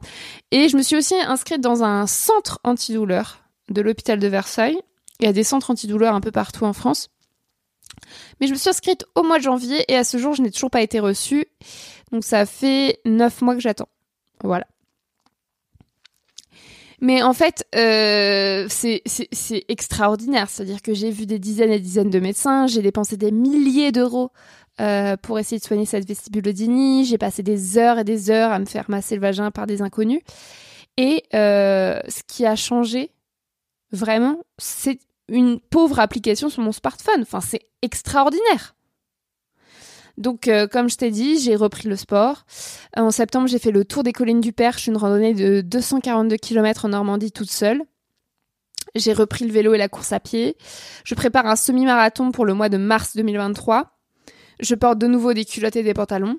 [0.51, 4.79] Et je me suis aussi inscrite dans un centre antidouleur de l'hôpital de Versailles
[5.19, 7.09] il y a des centres antidouleurs un peu partout en France.
[8.39, 10.51] Mais je me suis inscrite au mois de janvier et à ce jour, je n'ai
[10.51, 11.45] toujours pas été reçue.
[12.11, 13.89] Donc ça fait neuf mois que j'attends.
[14.43, 14.67] Voilà.
[17.01, 20.49] Mais en fait, euh, c'est extraordinaire.
[20.49, 23.91] C'est-à-dire que j'ai vu des dizaines et des dizaines de médecins, j'ai dépensé des milliers
[23.91, 24.31] d'euros
[24.81, 28.59] euh, pour essayer de soigner cette vestibulodynie, j'ai passé des heures et des heures à
[28.59, 30.21] me faire masser le vagin par des inconnus.
[30.97, 33.11] Et euh, ce qui a changé,
[33.95, 37.21] vraiment, c'est une pauvre application sur mon smartphone.
[37.21, 38.75] Enfin, c'est extraordinaire.
[40.17, 42.45] Donc, euh, comme je t'ai dit, j'ai repris le sport.
[42.95, 46.85] En septembre, j'ai fait le tour des collines du Perche, une randonnée de 242 km
[46.85, 47.81] en Normandie toute seule.
[48.95, 50.55] J'ai repris le vélo et la course à pied.
[51.03, 53.91] Je prépare un semi-marathon pour le mois de mars 2023.
[54.61, 56.37] Je porte de nouveau des culottes et des pantalons.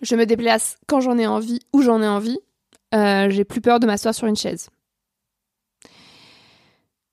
[0.00, 2.38] Je me déplace quand j'en ai envie, où j'en ai envie.
[2.94, 4.70] Euh, j'ai plus peur de m'asseoir sur une chaise.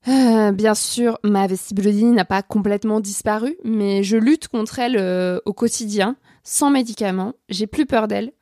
[0.08, 5.40] Euh, bien sûr, ma vestibulodynie n'a pas complètement disparu, mais je lutte contre elle euh,
[5.46, 7.34] au quotidien, sans médicaments.
[7.48, 8.32] J'ai plus peur d'elle.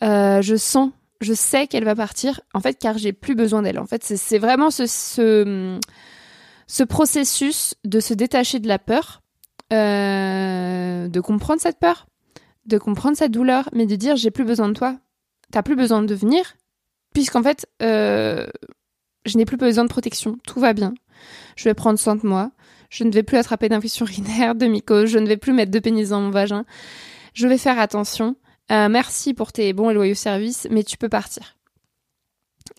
[0.00, 3.78] je sens, je sais qu'elle va partir, en fait, car j'ai plus besoin d'elle.
[3.78, 5.78] En fait, c'est vraiment ce, ce,
[6.66, 9.22] ce, processus de se détacher de la peur,
[9.70, 12.06] de comprendre cette peur,
[12.66, 14.96] de comprendre cette douleur, mais de dire j'ai plus besoin de toi.
[15.50, 16.54] T'as plus besoin de venir,
[17.12, 18.46] puisqu'en fait, euh,
[19.24, 20.94] je n'ai plus besoin de protection, tout va bien.
[21.56, 22.50] Je vais prendre soin de moi,
[22.90, 25.78] je ne vais plus attraper d'infection urinaire, de mycose, je ne vais plus mettre de
[25.78, 26.64] pénis dans mon vagin.
[27.34, 28.36] Je vais faire attention.
[28.70, 31.56] Euh, merci pour tes bons et loyaux services, mais tu peux partir.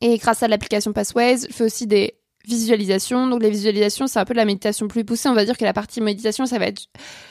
[0.01, 3.27] Et grâce à l'application Passways, je fais aussi des visualisations.
[3.27, 5.29] Donc les visualisations, c'est un peu de la méditation plus poussée.
[5.29, 6.83] On va dire que la partie méditation, ça va être,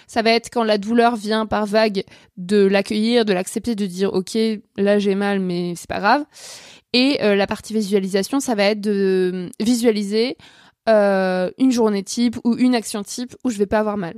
[0.07, 2.05] ça va être quand la douleur vient par vague
[2.37, 4.37] de l'accueillir, de l'accepter, de dire ok,
[4.77, 6.25] là j'ai mal, mais c'est pas grave.
[6.93, 10.37] Et euh, la partie visualisation, ça va être de visualiser
[10.89, 14.15] euh, une journée type ou une action type où je vais pas avoir mal.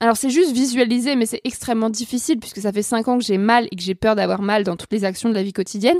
[0.00, 3.36] Alors c'est juste visualiser, mais c'est extrêmement difficile puisque ça fait 5 ans que j'ai
[3.36, 5.98] mal et que j'ai peur d'avoir mal dans toutes les actions de la vie quotidienne.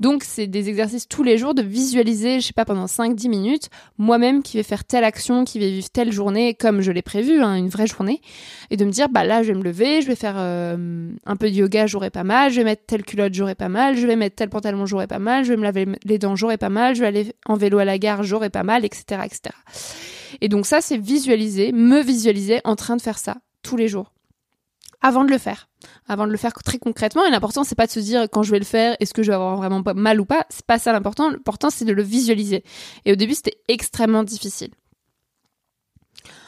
[0.00, 3.68] Donc c'est des exercices tous les jours de visualiser, je sais pas, pendant 5-10 minutes,
[3.98, 7.42] moi-même qui vais faire telle action, qui vais vivre telle journée comme je l'ai prévu,
[7.42, 8.22] hein, une vraie journée,
[8.70, 11.36] et de me dire, bah là je vais me lever, je vais faire euh, un
[11.36, 14.06] peu de yoga, j'aurai pas mal, je vais mettre telle culotte, j'aurai pas mal, je
[14.06, 16.70] vais mettre tel pantalon, j'aurai pas mal, je vais me laver les dents, j'aurai pas
[16.70, 19.54] mal, je vais aller en vélo à la gare, j'aurai pas mal, etc., etc.
[20.40, 24.12] Et donc ça, c'est visualiser, me visualiser en train de faire ça tous les jours.
[25.00, 25.68] Avant de le faire.
[26.08, 27.26] Avant de le faire très concrètement.
[27.26, 29.28] Et l'important, c'est pas de se dire quand je vais le faire, est-ce que je
[29.28, 30.46] vais avoir vraiment mal ou pas.
[30.48, 31.30] C'est pas ça l'important.
[31.30, 32.64] L'important, c'est de le visualiser.
[33.04, 34.70] Et au début, c'était extrêmement difficile.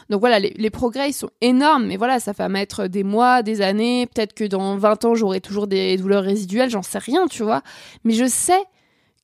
[0.09, 3.61] Donc voilà, les, progrès ils sont énormes, mais voilà, ça va mettre des mois, des
[3.61, 4.07] années.
[4.07, 7.62] Peut-être que dans 20 ans, j'aurai toujours des douleurs résiduelles, j'en sais rien, tu vois.
[8.05, 8.62] Mais je sais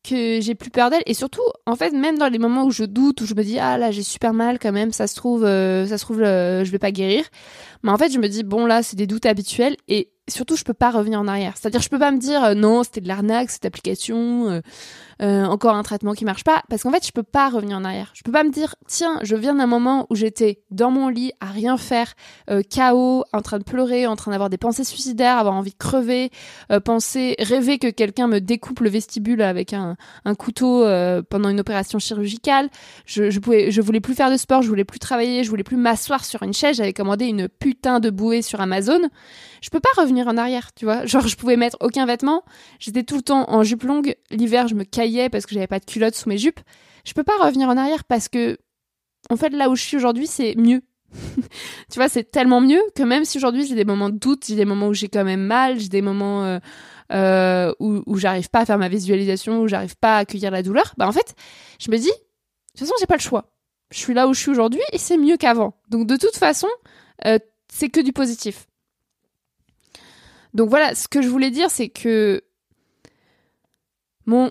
[0.02, 1.02] que j'ai plus peur d'elle.
[1.06, 3.58] Et surtout en fait même dans les moments où je doute où je me dis
[3.58, 6.64] ah là j'ai super mal quand même ça se trouve euh, ça se trouve euh,
[6.64, 7.24] je vais pas guérir.
[7.82, 9.76] Mais en fait je me dis bon là c'est des doutes habituels.
[9.88, 11.54] Et surtout je peux pas revenir en arrière.
[11.56, 14.62] C'est à dire je peux pas me dire euh, non c'était de l'arnaque cette application
[15.22, 16.62] euh, encore un traitement qui marche pas.
[16.68, 18.10] Parce qu'en fait je peux pas revenir en arrière.
[18.14, 21.32] Je peux pas me dire tiens je viens d'un moment où j'étais dans mon lit
[21.40, 22.14] à rien faire
[22.50, 25.76] euh, chaos en train de pleurer en train d'avoir des pensées suicidaires avoir envie de
[25.76, 26.30] crever
[26.70, 31.48] euh, penser rêver que quelqu'un me découpe le vestibule avec un, un couteau euh, pendant
[31.48, 32.68] une opération chirurgicale.
[33.06, 35.62] Je, je pouvais je voulais plus faire de sport je voulais plus travailler je voulais
[35.62, 36.76] plus m'asseoir sur une chaise.
[36.76, 39.00] J'avais commandé une putain de bouée sur Amazon.
[39.60, 42.44] Je peux pas revenir en arrière tu vois genre je pouvais mettre aucun vêtement
[42.78, 45.80] j'étais tout le temps en jupe longue l'hiver je me caillais parce que j'avais pas
[45.80, 46.60] de culotte sous mes jupes,
[47.04, 48.58] je peux pas revenir en arrière parce que,
[49.30, 50.82] en fait, là où je suis aujourd'hui, c'est mieux.
[51.90, 54.56] tu vois, c'est tellement mieux que même si aujourd'hui j'ai des moments de doute, j'ai
[54.56, 56.58] des moments où j'ai quand même mal, j'ai des moments euh,
[57.12, 60.94] euh, où, j'arrive pas à faire ma visualisation, où j'arrive pas à accueillir la douleur,
[60.96, 61.34] bah en fait,
[61.78, 62.12] je me dis, de
[62.78, 63.52] toute façon, j'ai pas le choix.
[63.92, 65.74] Je suis là où je suis aujourd'hui et c'est mieux qu'avant.
[65.90, 66.68] Donc de toute façon,
[67.26, 67.38] euh,
[67.70, 68.66] c'est que du positif.
[70.54, 72.42] Donc voilà, ce que je voulais dire, c'est que
[74.26, 74.50] mon,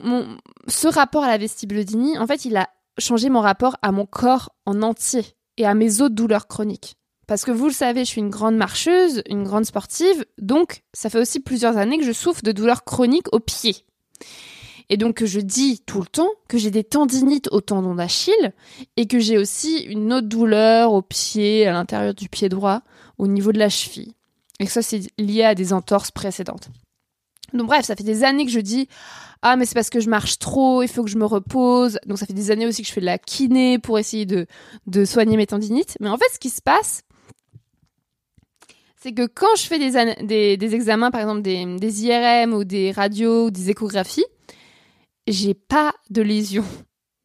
[0.68, 4.52] ce rapport à la vestibulodynie, en fait, il a changé mon rapport à mon corps
[4.66, 5.24] en entier
[5.58, 6.96] et à mes autres douleurs chroniques.
[7.28, 11.10] Parce que vous le savez, je suis une grande marcheuse, une grande sportive, donc ça
[11.10, 13.86] fait aussi plusieurs années que je souffre de douleurs chroniques aux pieds.
[14.90, 18.52] Et donc je dis tout le temps que j'ai des tendinites au tendon d'Achille
[18.98, 22.82] et que j'ai aussi une autre douleur au pied, à l'intérieur du pied droit,
[23.18, 24.14] au niveau de la cheville.
[24.62, 26.70] Et ça c'est lié à des entorses précédentes.
[27.54, 28.88] Donc bref, ça fait des années que je dis
[29.42, 32.00] ah mais c'est parce que je marche trop, il faut que je me repose.
[32.06, 34.46] Donc ça fait des années aussi que je fais de la kiné pour essayer de,
[34.86, 35.98] de soigner mes tendinites.
[36.00, 37.02] Mais en fait, ce qui se passe,
[39.02, 42.64] c'est que quand je fais des, des, des examens, par exemple des, des, IRM ou
[42.64, 44.26] des radios ou des échographies,
[45.28, 46.66] j'ai pas de lésions.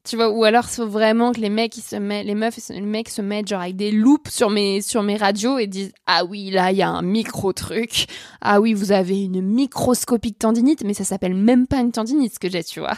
[0.06, 2.80] Tu vois, ou alors faut vraiment que les mecs ils se mettent, les meufs, les
[2.80, 6.24] mecs se mettent genre avec des loupes sur mes sur mes radios et disent ah
[6.24, 8.06] oui là il y a un micro truc,
[8.40, 12.38] ah oui vous avez une microscopique tendinite, mais ça s'appelle même pas une tendinite ce
[12.38, 12.94] que j'ai, tu vois.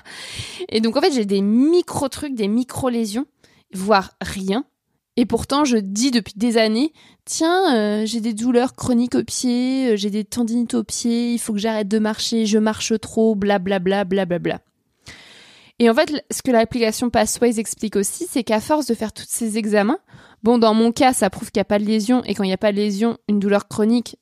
[0.68, 3.24] Et donc en fait j'ai des micro trucs, des micro lésions,
[3.72, 4.66] voire rien.
[5.16, 6.92] Et pourtant, je dis depuis des années,
[7.24, 11.38] tiens, euh, j'ai des douleurs chroniques au pied, euh, j'ai des tendinites au pied, il
[11.38, 14.38] faut que j'arrête de marcher, je marche trop, blablabla, blablabla.
[14.38, 14.67] Bla, bla.
[15.78, 19.26] Et en fait, ce que l'application Pathways explique aussi, c'est qu'à force de faire tous
[19.28, 19.98] ces examens,
[20.42, 22.48] bon, dans mon cas, ça prouve qu'il n'y a pas de lésion, et quand il
[22.48, 24.16] n'y a pas de lésion, une douleur chronique,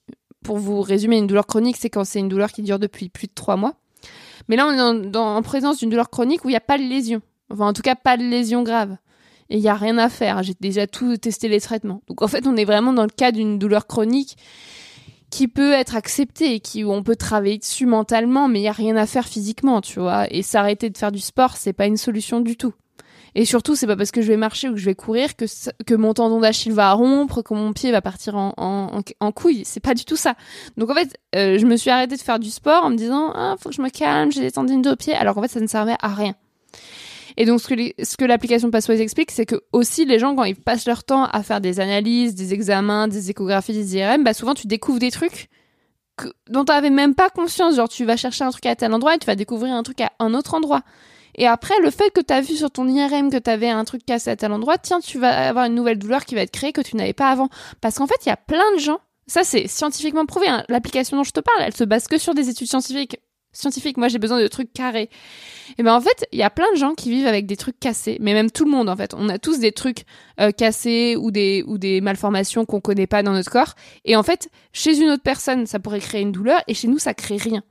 [0.45, 3.27] pour vous résumer, une douleur chronique, c'est quand c'est une douleur qui dure depuis plus
[3.27, 3.75] de trois mois.
[4.49, 6.85] Mais là, on est en, présence d'une douleur chronique où il n'y a pas de
[6.85, 7.21] lésion.
[7.51, 8.97] Enfin, en tout cas, pas de lésion grave.
[9.49, 10.43] Et il n'y a rien à faire.
[10.43, 12.03] J'ai déjà tout testé les traitements.
[12.09, 14.37] Donc, en fait, on est vraiment dans le cas d'une douleur chronique
[15.37, 18.73] qui peut être accepté, qui où on peut travailler dessus mentalement, mais il y a
[18.73, 20.27] rien à faire physiquement, tu vois.
[20.33, 22.73] Et s'arrêter de faire du sport, c'est pas une solution du tout.
[23.35, 25.45] Et surtout, c'est pas parce que je vais marcher ou que je vais courir que
[25.85, 29.67] que mon tendon d'Achille va rompre, que mon pied va partir en en, en, couille.
[29.67, 30.37] C'est pas du tout ça.
[30.79, 33.31] Donc en fait, euh, je me suis arrêtée de faire du sport en me disant
[33.35, 35.61] ah faut que je me calme, j'ai des tendines de pied, alors qu'en fait ça
[35.61, 36.35] ne servait à rien.
[37.37, 40.45] Et donc, ce que, ce que l'application Passwise explique, c'est que aussi les gens, quand
[40.45, 44.33] ils passent leur temps à faire des analyses, des examens, des échographies, des IRM, bah
[44.33, 45.49] souvent tu découvres des trucs
[46.17, 47.77] que, dont tu n'avais même pas conscience.
[47.77, 50.01] Genre, tu vas chercher un truc à tel endroit et tu vas découvrir un truc
[50.01, 50.83] à un autre endroit.
[51.35, 53.85] Et après, le fait que tu as vu sur ton IRM que tu avais un
[53.85, 56.51] truc cassé à tel endroit, tiens, tu vas avoir une nouvelle douleur qui va être
[56.51, 57.51] créée que tu n'avais pas avant.
[57.83, 60.47] Parce qu'en fait, il y a plein de gens ça, c'est scientifiquement prouvé.
[60.47, 60.65] Hein.
[60.69, 63.19] L'application dont je te parle, elle se base que sur des études scientifiques
[63.57, 63.97] scientifique.
[63.97, 65.11] Moi, j'ai besoin de trucs carrés.
[65.79, 67.79] Et ben en fait, il y a plein de gens qui vivent avec des trucs
[67.81, 69.15] cassés, mais même tout le monde en fait.
[69.15, 70.05] On a tous des trucs
[70.41, 73.75] euh, cassés ou des ou des malformations qu'on connaît pas dans notre corps.
[74.05, 76.99] Et en fait, chez une autre personne, ça pourrait créer une douleur, et chez nous,
[76.99, 77.63] ça crée rien.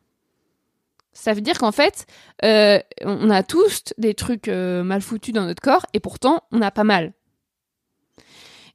[1.14, 2.06] Ça veut dire qu'en fait,
[2.44, 6.62] euh, on a tous des trucs euh, mal foutus dans notre corps, et pourtant, on
[6.62, 7.14] a pas mal.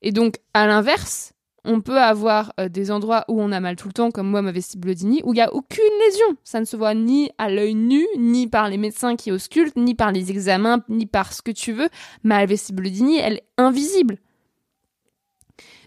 [0.03, 3.89] Et donc, à l'inverse, on peut avoir euh, des endroits où on a mal tout
[3.89, 6.37] le temps, comme moi, ma vestibulodynie, où il n'y a aucune lésion.
[6.45, 9.95] Ça ne se voit ni à l'œil nu, ni par les médecins qui auscultent, ni
[9.95, 11.89] par les examens, ni par ce que tu veux.
[12.23, 14.19] Ma vestibulodynie, elle est invisible.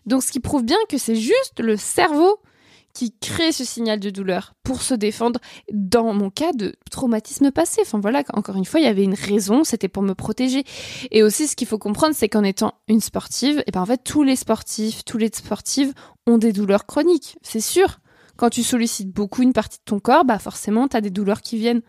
[0.06, 2.40] Donc, ce qui prouve bien que c'est juste le cerveau
[2.94, 5.40] qui crée ce signal de douleur pour se défendre
[5.72, 7.82] dans mon cas de traumatisme passé.
[7.82, 10.64] Enfin voilà, encore une fois, il y avait une raison, c'était pour me protéger.
[11.12, 13.86] Et aussi, ce qu'il faut comprendre, c'est qu'en étant une sportive, et eh ben en
[13.86, 15.94] fait, tous les sportifs, tous les sportives
[16.28, 18.00] ont des douleurs chroniques, c'est sûr.
[18.36, 21.42] Quand tu sollicites beaucoup une partie de ton corps, bah forcément, tu as des douleurs
[21.42, 21.82] qui viennent.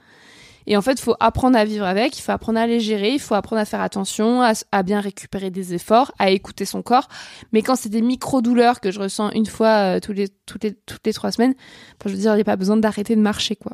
[0.66, 3.20] Et en fait, faut apprendre à vivre avec, il faut apprendre à les gérer, il
[3.20, 7.08] faut apprendre à faire attention, à, bien récupérer des efforts, à écouter son corps.
[7.52, 10.72] Mais quand c'est des micro-douleurs que je ressens une fois euh, tous les, toutes, les,
[10.72, 11.54] toutes les trois semaines,
[12.04, 13.72] je veux dire, il n'y a pas besoin d'arrêter de marcher, quoi.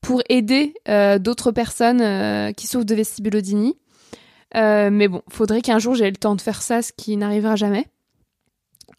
[0.00, 3.76] pour aider euh, d'autres personnes euh, qui souffrent de vestibulodynie.
[4.56, 7.56] Euh, mais bon, faudrait qu'un jour j'ai le temps de faire ça, ce qui n'arrivera
[7.56, 7.86] jamais.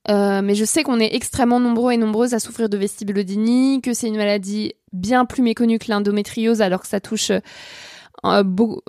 [0.08, 4.08] Mais je sais qu'on est extrêmement nombreux et nombreuses à souffrir de vestibulodynie, que c'est
[4.08, 7.32] une maladie bien plus méconnue que l'endométriose, alors que ça touche
[8.26, 8.43] euh,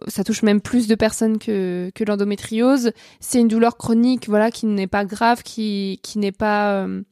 [0.09, 2.93] ça touche même plus de personnes que, que l'endométriose.
[3.21, 7.03] C'est une douleur chronique, voilà, qui n'est pas grave, qui, qui n'est pas euh,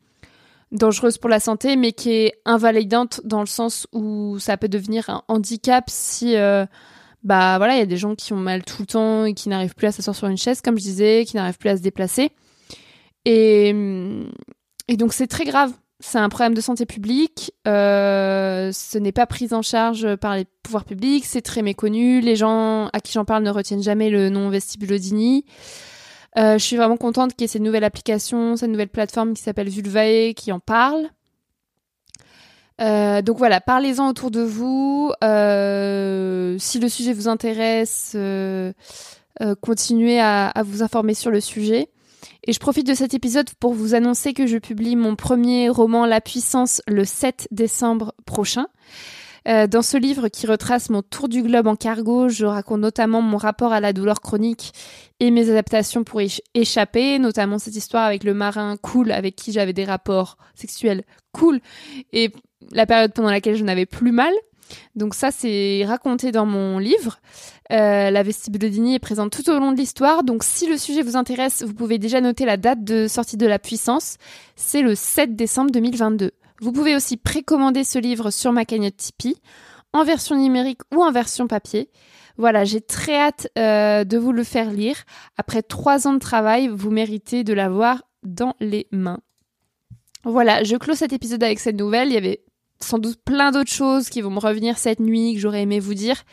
[0.73, 5.11] dangereuse pour la santé, mais qui est invalidante dans le sens où ça peut devenir
[5.11, 6.67] un handicap si, euh,
[7.23, 9.49] bah voilà, il y a des gens qui ont mal tout le temps et qui
[9.49, 11.83] n'arrivent plus à s'asseoir sur une chaise, comme je disais, qui n'arrivent plus à se
[11.83, 12.33] déplacer.
[13.25, 13.75] Et,
[14.89, 17.53] et donc c'est très grave c'est un problème de santé publique.
[17.67, 21.25] Euh, ce n'est pas pris en charge par les pouvoirs publics.
[21.25, 22.21] C'est très méconnu.
[22.21, 25.45] Les gens à qui j'en parle ne retiennent jamais le nom vestibulodynie.
[26.37, 29.43] Euh, je suis vraiment contente qu'il y ait cette nouvelle application, cette nouvelle plateforme qui
[29.43, 31.09] s'appelle Vulvae qui en parle.
[32.81, 35.13] Euh, donc voilà, parlez-en autour de vous.
[35.23, 38.17] Si le sujet vous intéresse,
[39.63, 41.89] continuez à, vous informer sur le sujet.
[42.47, 46.07] Et je profite de cet épisode pour vous annoncer que je publie mon premier roman
[46.07, 48.67] La Puissance le 7 décembre prochain.
[49.47, 53.21] Euh, dans ce livre qui retrace mon tour du globe en cargo, je raconte notamment
[53.21, 54.73] mon rapport à la douleur chronique
[55.21, 59.53] et mes adaptations pour y échapper, notamment cette histoire avec le marin cool avec qui
[59.53, 61.61] j'avais des rapports sexuels cool
[62.13, 62.33] et
[62.71, 64.33] la période pendant laquelle je n'avais plus mal.
[64.95, 67.19] Donc ça, c'est raconté dans mon livre.
[67.73, 70.25] Euh, la Digny est présente tout au long de l'histoire.
[70.25, 73.47] Donc si le sujet vous intéresse, vous pouvez déjà noter la date de sortie de
[73.47, 74.17] la puissance.
[74.57, 76.33] C'est le 7 décembre 2022.
[76.61, 79.37] Vous pouvez aussi précommander ce livre sur ma cagnotte Tipeee,
[79.93, 81.91] en version numérique ou en version papier.
[82.37, 84.97] Voilà, j'ai très hâte euh, de vous le faire lire.
[85.37, 89.21] Après trois ans de travail, vous méritez de l'avoir dans les mains.
[90.25, 92.09] Voilà, je clôt cet épisode avec cette nouvelle.
[92.09, 92.43] Il y avait
[92.81, 95.95] sans doute plein d'autres choses qui vont me revenir cette nuit que j'aurais aimé vous
[95.95, 96.25] dire.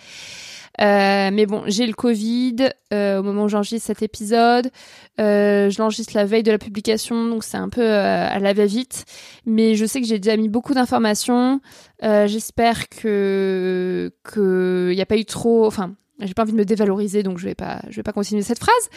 [0.79, 2.55] Euh, mais bon, j'ai le Covid
[2.93, 4.71] euh, au moment où j'enregistre cet épisode.
[5.19, 8.53] Euh, je l'enregistre la veille de la publication, donc c'est un peu euh, à la
[8.53, 9.05] va-vite.
[9.45, 11.59] Mais je sais que j'ai déjà mis beaucoup d'informations.
[12.01, 15.67] J'espère que qu'il n'y a pas eu trop.
[15.67, 18.41] Enfin, j'ai pas envie de me dévaloriser, donc je vais pas, je vais pas continuer
[18.41, 18.89] cette phrase.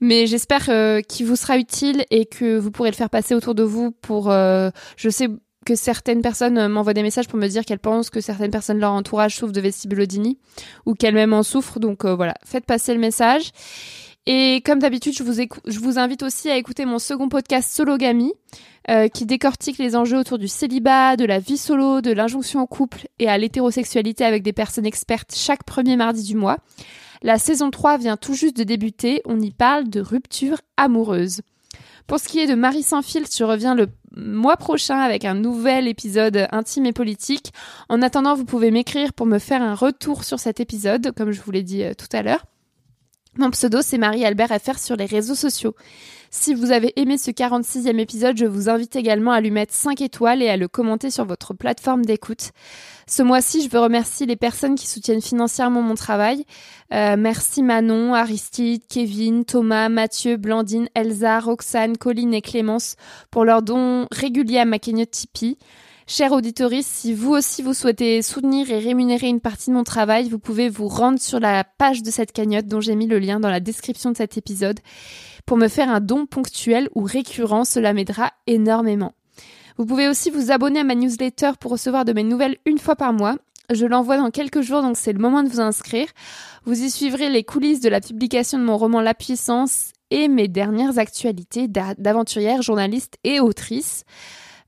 [0.00, 0.66] Mais j'espère
[1.08, 4.30] qu'il vous sera utile et que vous pourrez le faire passer autour de vous pour.
[4.30, 5.28] je sais
[5.64, 8.76] que certaines personnes euh, m'envoient des messages pour me dire qu'elles pensent que certaines personnes
[8.76, 10.38] de leur entourage souffrent de vestibulodynie
[10.86, 11.80] ou qu'elles-mêmes en souffrent.
[11.80, 13.52] Donc euh, voilà, faites passer le message.
[14.26, 18.32] Et comme d'habitude, je vous, je vous invite aussi à écouter mon second podcast Sologamy,
[18.88, 22.66] euh, qui décortique les enjeux autour du célibat, de la vie solo, de l'injonction au
[22.66, 26.58] couple et à l'hétérosexualité avec des personnes expertes chaque premier mardi du mois.
[27.22, 31.40] La saison 3 vient tout juste de débuter, on y parle de rupture amoureuse.
[32.06, 35.34] Pour ce qui est de Marie sans filtre, je reviens le mois prochain avec un
[35.34, 37.52] nouvel épisode intime et politique.
[37.88, 41.40] En attendant, vous pouvez m'écrire pour me faire un retour sur cet épisode, comme je
[41.40, 42.44] vous l'ai dit euh, tout à l'heure.
[43.38, 45.74] Mon pseudo, c'est Marie-Albert FR sur les réseaux sociaux.
[46.34, 50.00] Si vous avez aimé ce 46e épisode, je vous invite également à lui mettre 5
[50.00, 52.52] étoiles et à le commenter sur votre plateforme d'écoute.
[53.06, 56.46] Ce mois-ci, je veux remercier les personnes qui soutiennent financièrement mon travail.
[56.94, 62.96] Euh, merci Manon, Aristide, Kevin, Thomas, Mathieu, Blandine, Elsa, Roxane, Colline et Clémence
[63.30, 65.58] pour leurs dons réguliers à ma cagnotte Tipeee.
[66.06, 70.28] Chers auditoris, si vous aussi vous souhaitez soutenir et rémunérer une partie de mon travail,
[70.28, 73.38] vous pouvez vous rendre sur la page de cette cagnotte dont j'ai mis le lien
[73.38, 74.80] dans la description de cet épisode
[75.46, 79.14] pour me faire un don ponctuel ou récurrent, cela m'aidera énormément.
[79.78, 82.96] Vous pouvez aussi vous abonner à ma newsletter pour recevoir de mes nouvelles une fois
[82.96, 83.36] par mois.
[83.72, 86.08] Je l'envoie dans quelques jours, donc c'est le moment de vous inscrire.
[86.64, 90.48] Vous y suivrez les coulisses de la publication de mon roman La Puissance et mes
[90.48, 94.04] dernières actualités d'aventurière, journaliste et autrice.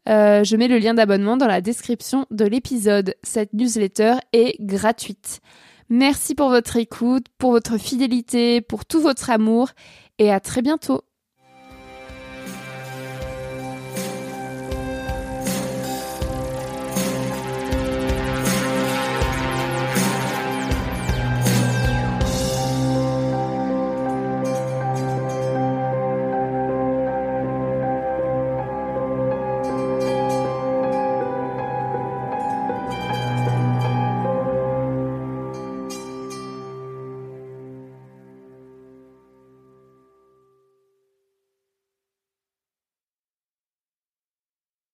[0.09, 3.15] Euh, je mets le lien d'abonnement dans la description de l'épisode.
[3.23, 5.41] Cette newsletter est gratuite.
[5.89, 9.71] Merci pour votre écoute, pour votre fidélité, pour tout votre amour
[10.19, 11.03] et à très bientôt.